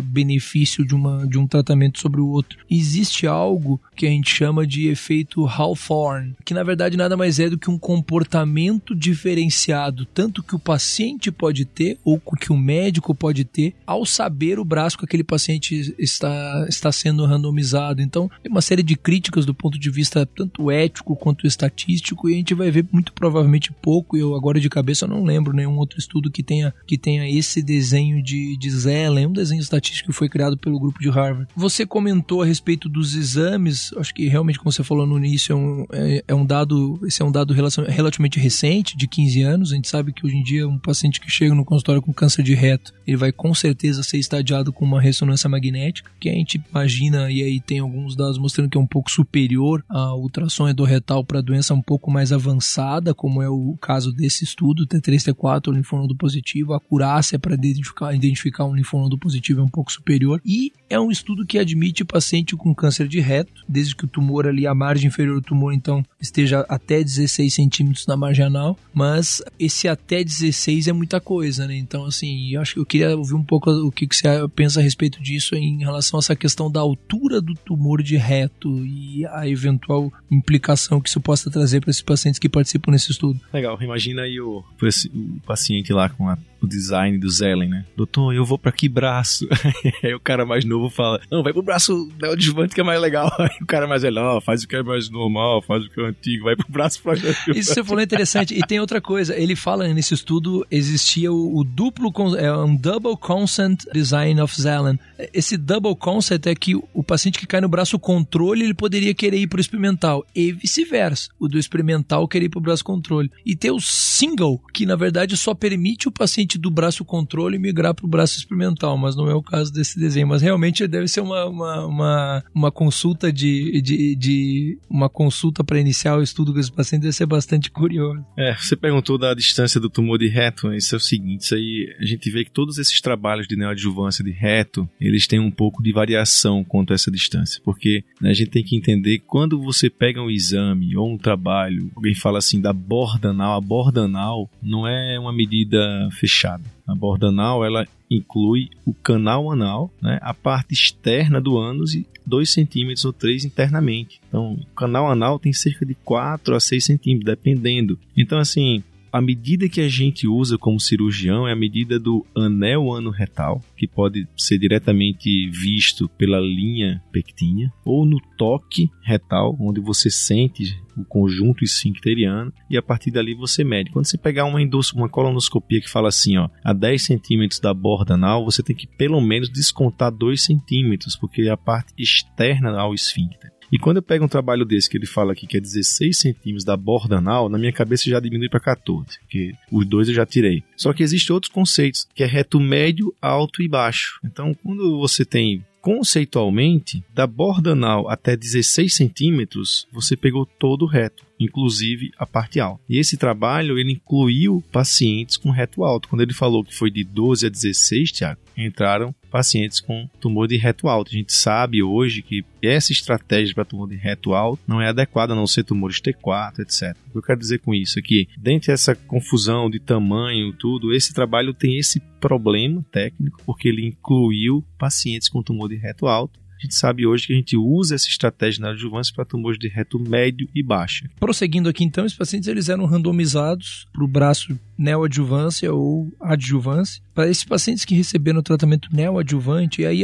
benefício 0.04 0.34
benefício 0.44 0.84
de, 0.84 0.94
uma, 0.94 1.26
de 1.26 1.38
um 1.38 1.46
tratamento 1.46 1.98
sobre 1.98 2.20
o 2.20 2.28
outro. 2.28 2.58
Existe 2.70 3.26
algo 3.26 3.80
que 3.96 4.06
a 4.06 4.10
gente 4.10 4.30
chama 4.30 4.66
de 4.66 4.88
efeito 4.88 5.46
Hawthorne, 5.46 6.34
que 6.44 6.54
na 6.54 6.62
verdade 6.62 6.96
nada 6.96 7.16
mais 7.16 7.38
é 7.38 7.48
do 7.48 7.58
que 7.58 7.70
um 7.70 7.78
comportamento 7.78 8.94
diferenciado, 8.94 9.93
tanto 10.06 10.42
que 10.42 10.54
o 10.54 10.58
paciente 10.58 11.30
pode 11.30 11.64
ter 11.64 11.98
ou 12.02 12.20
que 12.40 12.52
o 12.52 12.56
médico 12.56 13.14
pode 13.14 13.44
ter 13.44 13.74
ao 13.86 14.06
saber 14.06 14.58
o 14.58 14.64
braço 14.64 14.98
que 14.98 15.04
aquele 15.04 15.22
paciente 15.22 15.94
está, 15.98 16.66
está 16.68 16.90
sendo 16.90 17.26
randomizado. 17.26 18.00
Então, 18.00 18.30
tem 18.42 18.50
uma 18.50 18.62
série 18.62 18.82
de 18.82 18.96
críticas 18.96 19.44
do 19.44 19.54
ponto 19.54 19.78
de 19.78 19.90
vista 19.90 20.24
tanto 20.24 20.70
ético 20.70 21.14
quanto 21.14 21.46
estatístico 21.46 22.28
e 22.28 22.34
a 22.34 22.36
gente 22.36 22.54
vai 22.54 22.70
ver 22.70 22.86
muito 22.90 23.12
provavelmente 23.12 23.72
pouco. 23.72 24.16
Eu 24.16 24.34
agora 24.34 24.58
de 24.58 24.70
cabeça 24.70 25.06
não 25.06 25.22
lembro 25.24 25.54
nenhum 25.54 25.76
outro 25.76 25.98
estudo 25.98 26.30
que 26.30 26.42
tenha, 26.42 26.74
que 26.86 26.96
tenha 26.96 27.28
esse 27.28 27.62
desenho 27.62 28.22
de, 28.22 28.56
de 28.56 28.70
Zellen, 28.70 29.26
um 29.26 29.32
desenho 29.32 29.60
estatístico 29.60 30.10
que 30.10 30.16
foi 30.16 30.28
criado 30.28 30.56
pelo 30.56 30.78
grupo 30.78 31.00
de 31.00 31.10
Harvard. 31.10 31.48
Você 31.56 31.84
comentou 31.84 32.42
a 32.42 32.46
respeito 32.46 32.88
dos 32.88 33.14
exames, 33.14 33.92
acho 33.96 34.14
que 34.14 34.28
realmente, 34.28 34.58
como 34.58 34.72
você 34.72 34.82
falou 34.82 35.06
no 35.06 35.18
início, 35.18 35.52
é 35.52 35.56
um, 35.56 35.86
é, 35.92 36.24
é 36.28 36.34
um 36.34 36.46
dado, 36.46 37.00
esse 37.06 37.20
é 37.20 37.24
um 37.24 37.32
dado 37.32 37.52
relativamente 37.52 38.38
recente, 38.38 38.96
de 38.96 39.06
15 39.06 39.42
anos. 39.42 39.72
A 39.84 39.86
gente 39.86 39.90
sabe 39.90 40.12
que 40.14 40.24
hoje 40.24 40.36
em 40.36 40.42
dia 40.42 40.66
um 40.66 40.78
paciente 40.78 41.20
que 41.20 41.30
chega 41.30 41.54
no 41.54 41.62
consultório 41.62 42.00
com 42.00 42.10
câncer 42.10 42.42
de 42.42 42.54
reto, 42.54 42.94
ele 43.06 43.18
vai 43.18 43.30
com 43.30 43.52
certeza 43.54 44.02
ser 44.02 44.16
estadiado 44.16 44.72
com 44.72 44.82
uma 44.82 44.98
ressonância 44.98 45.46
magnética, 45.46 46.10
que 46.18 46.30
a 46.30 46.32
gente 46.32 46.58
imagina, 46.70 47.30
e 47.30 47.42
aí 47.42 47.60
tem 47.60 47.80
alguns 47.80 48.16
dados 48.16 48.38
mostrando 48.38 48.70
que 48.70 48.78
é 48.78 48.80
um 48.80 48.86
pouco 48.86 49.10
superior 49.10 49.84
à 49.86 50.14
ultrassom 50.14 50.66
endorretal 50.66 51.22
para 51.22 51.42
doença 51.42 51.74
um 51.74 51.82
pouco 51.82 52.10
mais 52.10 52.32
avançada, 52.32 53.12
como 53.12 53.42
é 53.42 53.48
o 53.50 53.76
caso 53.78 54.10
desse 54.10 54.42
estudo, 54.42 54.86
T3, 54.86 55.34
T4, 55.34 55.70
linfonodo 55.70 56.16
positivo, 56.16 56.72
a 56.72 56.78
acurácia 56.78 57.38
para 57.38 57.52
identificar, 57.52 58.14
identificar 58.14 58.64
um 58.64 58.74
linfonodo 58.74 59.18
positivo 59.18 59.60
é 59.60 59.64
um 59.64 59.68
pouco 59.68 59.92
superior. 59.92 60.40
E 60.46 60.72
é 60.88 60.98
um 60.98 61.10
estudo 61.10 61.44
que 61.44 61.58
admite 61.58 62.04
paciente 62.04 62.56
com 62.56 62.74
câncer 62.74 63.06
de 63.06 63.20
reto, 63.20 63.64
desde 63.68 63.94
que 63.94 64.06
o 64.06 64.08
tumor 64.08 64.46
ali, 64.46 64.66
a 64.66 64.74
margem 64.74 65.08
inferior 65.08 65.40
do 65.40 65.46
tumor, 65.46 65.74
então, 65.74 66.02
esteja 66.18 66.64
até 66.70 67.04
16 67.04 67.52
centímetros 67.52 68.06
na 68.06 68.16
marginal, 68.16 68.78
mas 68.94 69.42
esse 69.58 69.73
até 69.88 70.22
16 70.22 70.88
é 70.88 70.92
muita 70.92 71.20
coisa, 71.20 71.66
né? 71.66 71.76
Então, 71.76 72.04
assim, 72.04 72.54
eu 72.54 72.60
acho 72.60 72.74
que 72.74 72.80
eu 72.80 72.86
queria 72.86 73.16
ouvir 73.16 73.34
um 73.34 73.42
pouco 73.42 73.70
o 73.70 73.90
que, 73.90 74.06
que 74.06 74.16
você 74.16 74.28
pensa 74.54 74.80
a 74.80 74.82
respeito 74.82 75.22
disso 75.22 75.54
em 75.54 75.78
relação 75.78 76.18
a 76.18 76.20
essa 76.20 76.36
questão 76.36 76.70
da 76.70 76.80
altura 76.80 77.40
do 77.40 77.54
tumor 77.54 78.02
de 78.02 78.16
reto 78.16 78.84
e 78.84 79.26
a 79.26 79.48
eventual 79.48 80.12
implicação 80.30 81.00
que 81.00 81.08
isso 81.08 81.20
possa 81.20 81.50
trazer 81.50 81.80
para 81.80 81.90
esses 81.90 82.02
pacientes 82.02 82.38
que 82.38 82.48
participam 82.48 82.92
nesse 82.92 83.10
estudo. 83.10 83.40
Legal, 83.52 83.80
imagina 83.82 84.22
aí 84.22 84.40
o, 84.40 84.58
o 84.58 85.40
paciente 85.46 85.92
lá 85.92 86.08
com 86.08 86.28
a 86.28 86.38
o 86.64 86.68
design 86.68 87.18
do 87.18 87.30
Zelen, 87.30 87.68
né? 87.68 87.84
Doutor, 87.96 88.34
eu 88.34 88.44
vou 88.44 88.58
para 88.58 88.72
que 88.72 88.88
braço? 88.88 89.46
aí 90.02 90.14
o 90.14 90.20
cara 90.20 90.44
mais 90.44 90.64
novo 90.64 90.90
fala, 90.90 91.20
não, 91.30 91.42
vai 91.42 91.52
pro 91.52 91.62
braço 91.62 92.10
neoadjuvante 92.20 92.74
que 92.74 92.80
é 92.80 92.84
mais 92.84 93.00
legal. 93.00 93.32
Aí 93.38 93.58
o 93.60 93.66
cara 93.66 93.86
mais 93.86 94.02
velho, 94.02 94.20
ó, 94.20 94.40
faz 94.40 94.62
o 94.62 94.68
que 94.68 94.76
é 94.76 94.82
mais 94.82 95.10
normal, 95.10 95.60
faz 95.62 95.84
o 95.84 95.90
que 95.90 96.00
é 96.00 96.04
antigo, 96.04 96.44
vai 96.44 96.56
pro 96.56 96.66
braço 96.68 97.02
projetativo. 97.02 97.58
Isso 97.58 97.74
você 97.74 97.84
falou 97.84 98.02
interessante. 98.02 98.54
E 98.54 98.60
tem 98.60 98.80
outra 98.80 99.00
coisa, 99.00 99.36
ele 99.36 99.54
fala 99.54 99.86
nesse 99.88 100.14
estudo, 100.14 100.66
existia 100.70 101.30
o, 101.32 101.58
o 101.58 101.64
duplo, 101.64 102.12
é 102.36 102.56
um 102.56 102.74
double 102.74 103.16
consent 103.16 103.84
design 103.92 104.40
of 104.40 104.60
Zelen. 104.60 104.98
Esse 105.32 105.56
double 105.56 105.94
consent 105.94 106.46
é 106.46 106.54
que 106.54 106.74
o 106.74 107.02
paciente 107.02 107.38
que 107.38 107.46
cai 107.46 107.60
no 107.60 107.68
braço 107.68 107.98
controle, 107.98 108.64
ele 108.64 108.74
poderia 108.74 109.14
querer 109.14 109.38
ir 109.38 109.46
pro 109.46 109.60
experimental, 109.60 110.24
e 110.34 110.52
vice-versa. 110.52 111.28
O 111.38 111.48
do 111.48 111.58
experimental 111.58 112.26
querer 112.26 112.46
ir 112.46 112.48
pro 112.48 112.60
braço 112.60 112.84
controle. 112.84 113.30
E 113.44 113.54
tem 113.54 113.70
o 113.70 113.80
single, 113.80 114.60
que 114.72 114.86
na 114.86 114.96
verdade 114.96 115.36
só 115.36 115.54
permite 115.54 116.08
o 116.08 116.12
paciente 116.12 116.53
do 116.58 116.70
braço 116.70 117.04
controle 117.04 117.58
migrar 117.58 117.94
para 117.94 118.06
o 118.06 118.08
braço 118.08 118.38
experimental, 118.38 118.96
mas 118.96 119.16
não 119.16 119.28
é 119.28 119.34
o 119.34 119.42
caso 119.42 119.72
desse 119.72 119.98
desenho. 119.98 120.26
Mas 120.26 120.42
realmente 120.42 120.86
deve 120.86 121.08
ser 121.08 121.20
uma, 121.20 121.46
uma, 121.46 121.86
uma, 121.86 122.44
uma 122.54 122.70
consulta 122.70 123.32
de, 123.32 123.80
de, 123.80 124.16
de 124.16 124.78
uma 124.88 125.08
consulta 125.08 125.62
para 125.64 125.80
iniciar 125.80 126.16
o 126.16 126.22
estudo 126.22 126.52
com 126.52 126.60
esse 126.60 126.72
paciente 126.72 127.02
deve 127.02 127.12
ser 127.12 127.26
bastante 127.26 127.70
curioso. 127.70 128.24
É, 128.36 128.54
você 128.54 128.76
perguntou 128.76 129.18
da 129.18 129.34
distância 129.34 129.80
do 129.80 129.90
tumor 129.90 130.18
de 130.18 130.28
reto, 130.28 130.72
isso 130.72 130.94
é 130.94 130.98
o 130.98 131.00
seguinte, 131.00 131.42
isso 131.42 131.54
aí 131.54 131.94
a 132.00 132.04
gente 132.04 132.30
vê 132.30 132.44
que 132.44 132.50
todos 132.50 132.78
esses 132.78 133.00
trabalhos 133.00 133.46
de 133.46 133.56
neoadjuvância 133.56 134.24
de 134.24 134.30
reto, 134.30 134.88
eles 135.00 135.26
têm 135.26 135.38
um 135.38 135.50
pouco 135.50 135.82
de 135.82 135.92
variação 135.92 136.64
quanto 136.64 136.92
a 136.92 136.94
essa 136.94 137.10
distância, 137.10 137.60
porque 137.64 138.04
né, 138.20 138.30
a 138.30 138.34
gente 138.34 138.50
tem 138.50 138.62
que 138.64 138.76
entender 138.76 139.20
quando 139.26 139.60
você 139.60 139.88
pega 139.88 140.22
um 140.22 140.30
exame 140.30 140.96
ou 140.96 141.12
um 141.12 141.18
trabalho, 141.18 141.90
alguém 141.94 142.14
fala 142.14 142.38
assim 142.38 142.60
da 142.60 142.72
borda 142.72 143.30
anal, 143.30 143.56
a 143.56 143.60
borda 143.60 144.02
anal 144.02 144.50
não 144.62 144.86
é 144.86 145.18
uma 145.18 145.32
medida 145.32 146.08
fechada 146.12 146.43
fechada. 146.44 146.62
A 146.86 146.94
borda 146.94 147.28
anal 147.28 147.64
ela 147.64 147.86
inclui 148.10 148.68
o 148.84 148.92
canal 148.92 149.50
anal, 149.50 149.90
né, 150.00 150.18
a 150.22 150.34
parte 150.34 150.72
externa 150.72 151.40
do 151.40 151.56
ânus 151.56 151.94
e 151.94 152.06
2 152.26 152.48
centímetros 152.48 153.04
ou 153.04 153.12
3 153.12 153.44
internamente. 153.44 154.20
Então, 154.28 154.54
o 154.54 154.74
canal 154.74 155.10
anal 155.10 155.38
tem 155.38 155.52
cerca 155.52 155.84
de 155.84 155.94
4 155.94 156.54
a 156.54 156.60
6 156.60 156.84
centímetros, 156.84 157.34
dependendo. 157.34 157.98
Então, 158.16 158.38
assim, 158.38 158.82
a 159.12 159.20
medida 159.20 159.68
que 159.68 159.80
a 159.80 159.88
gente 159.88 160.26
usa 160.26 160.58
como 160.58 160.80
cirurgião 160.80 161.46
é 161.46 161.52
a 161.52 161.56
medida 161.56 161.98
do 161.98 162.26
anel 162.34 162.92
ano 162.92 163.10
retal, 163.10 163.62
que 163.76 163.86
pode 163.86 164.26
ser 164.36 164.58
diretamente 164.58 165.48
visto 165.50 166.08
pela 166.10 166.40
linha 166.40 167.02
pectínea, 167.12 167.72
ou 167.84 168.04
no 168.04 168.20
toque 168.36 168.90
retal, 169.02 169.56
onde 169.60 169.80
você 169.80 170.10
sente 170.10 170.76
o 170.96 171.04
conjunto 171.04 171.64
esfincteriano 171.64 172.52
e 172.70 172.76
a 172.76 172.82
partir 172.82 173.10
dali 173.10 173.34
você 173.34 173.64
mede. 173.64 173.90
Quando 173.90 174.06
você 174.06 174.18
pegar 174.18 174.44
uma, 174.44 174.58
uma 174.94 175.08
colonoscopia 175.08 175.80
que 175.80 175.90
fala 175.90 176.08
assim, 176.08 176.36
ó, 176.36 176.48
a 176.62 176.72
10 176.72 177.02
centímetros 177.02 177.60
da 177.60 177.72
borda 177.72 178.14
anal, 178.14 178.44
você 178.44 178.62
tem 178.62 178.74
que 178.74 178.86
pelo 178.86 179.20
menos 179.20 179.48
descontar 179.48 180.12
2 180.12 180.42
centímetros, 180.42 181.16
porque 181.16 181.42
é 181.42 181.50
a 181.50 181.56
parte 181.56 181.92
externa 181.98 182.78
ao 182.78 182.94
esfíncter. 182.94 183.54
E 183.72 183.78
quando 183.78 183.96
eu 183.96 184.02
pego 184.02 184.24
um 184.24 184.28
trabalho 184.28 184.64
desse 184.64 184.88
que 184.88 184.96
ele 184.96 185.06
fala 185.06 185.32
aqui 185.32 185.46
que 185.46 185.56
é 185.56 185.60
16 185.60 186.16
centímetros 186.16 186.64
da 186.64 186.76
borda 186.76 187.18
anal, 187.18 187.48
na 187.48 187.58
minha 187.58 187.72
cabeça 187.72 188.08
já 188.08 188.20
diminui 188.20 188.48
para 188.48 188.60
14, 188.60 189.18
porque 189.20 189.52
os 189.72 189.84
dois 189.86 190.08
eu 190.08 190.14
já 190.14 190.24
tirei. 190.24 190.62
Só 190.76 190.92
que 190.92 191.02
existem 191.02 191.34
outros 191.34 191.52
conceitos, 191.52 192.06
que 192.14 192.22
é 192.22 192.26
reto 192.26 192.60
médio, 192.60 193.12
alto 193.20 193.62
e 193.62 193.68
baixo. 193.68 194.20
Então, 194.24 194.54
quando 194.62 194.98
você 194.98 195.24
tem 195.24 195.64
conceitualmente, 195.84 197.04
da 197.12 197.26
borda 197.26 197.72
anal 197.72 198.08
até 198.08 198.34
16 198.34 198.94
centímetros, 198.94 199.86
você 199.92 200.16
pegou 200.16 200.46
todo 200.46 200.86
o 200.86 200.88
reto, 200.88 201.26
inclusive 201.38 202.10
a 202.16 202.24
parte 202.24 202.58
alta. 202.58 202.82
E 202.88 202.98
esse 202.98 203.18
trabalho, 203.18 203.78
ele 203.78 203.92
incluiu 203.92 204.64
pacientes 204.72 205.36
com 205.36 205.50
reto 205.50 205.84
alto. 205.84 206.08
Quando 206.08 206.22
ele 206.22 206.32
falou 206.32 206.64
que 206.64 206.74
foi 206.74 206.90
de 206.90 207.04
12 207.04 207.44
a 207.44 207.50
16, 207.50 208.12
Tiago, 208.12 208.40
entraram 208.56 209.14
pacientes 209.30 209.80
com 209.80 210.08
tumor 210.20 210.46
de 210.46 210.56
reto 210.56 210.88
alto. 210.88 211.10
A 211.10 211.14
gente 211.14 211.32
sabe 211.32 211.82
hoje 211.82 212.22
que 212.22 212.44
essa 212.62 212.92
estratégia 212.92 213.54
para 213.54 213.64
tumor 213.64 213.88
de 213.88 213.96
reto 213.96 214.32
alto 214.32 214.62
não 214.66 214.80
é 214.80 214.88
adequada 214.88 215.32
a 215.32 215.36
não 215.36 215.46
ser 215.46 215.64
tumores 215.64 216.00
T4, 216.00 216.60
etc. 216.60 216.96
O 217.08 217.12
que 217.12 217.18
eu 217.18 217.22
quero 217.22 217.40
dizer 217.40 217.58
com 217.58 217.74
isso 217.74 217.98
é 217.98 218.02
que, 218.02 218.28
dentro 218.38 218.68
dessa 218.68 218.94
confusão 218.94 219.68
de 219.68 219.80
tamanho, 219.80 220.52
tudo, 220.52 220.94
esse 220.94 221.12
trabalho 221.12 221.52
tem 221.52 221.78
esse 221.78 222.00
problema 222.20 222.84
técnico, 222.92 223.42
porque 223.44 223.68
ele 223.68 223.86
incluiu 223.86 224.64
pacientes 224.78 225.28
com 225.28 225.42
tumor 225.42 225.68
de 225.68 225.76
reto 225.76 226.06
alto 226.06 226.44
a 226.64 226.66
gente 226.66 226.76
sabe 226.76 227.06
hoje 227.06 227.26
que 227.26 227.32
a 227.34 227.36
gente 227.36 227.56
usa 227.58 227.94
essa 227.94 228.08
estratégia 228.08 228.62
na 228.62 228.70
adjuvância 228.70 229.12
para 229.14 229.26
tumores 229.26 229.58
de 229.58 229.68
reto 229.68 229.98
médio 229.98 230.48
e 230.54 230.62
baixo. 230.62 231.04
Prosseguindo 231.20 231.68
aqui 231.68 231.84
então, 231.84 232.06
os 232.06 232.14
pacientes 232.14 232.48
eles 232.48 232.70
eram 232.70 232.86
randomizados 232.86 233.86
para 233.92 234.02
o 234.02 234.08
braço 234.08 234.58
neoadjuvância 234.76 235.72
ou 235.72 236.12
adjuvância. 236.20 237.02
Para 237.14 237.30
esses 237.30 237.44
pacientes 237.44 237.84
que 237.84 237.94
receberam 237.94 238.42
tratamento 238.42 238.88
neoadjuvante, 238.92 239.82
e 239.82 239.86
aí 239.86 240.02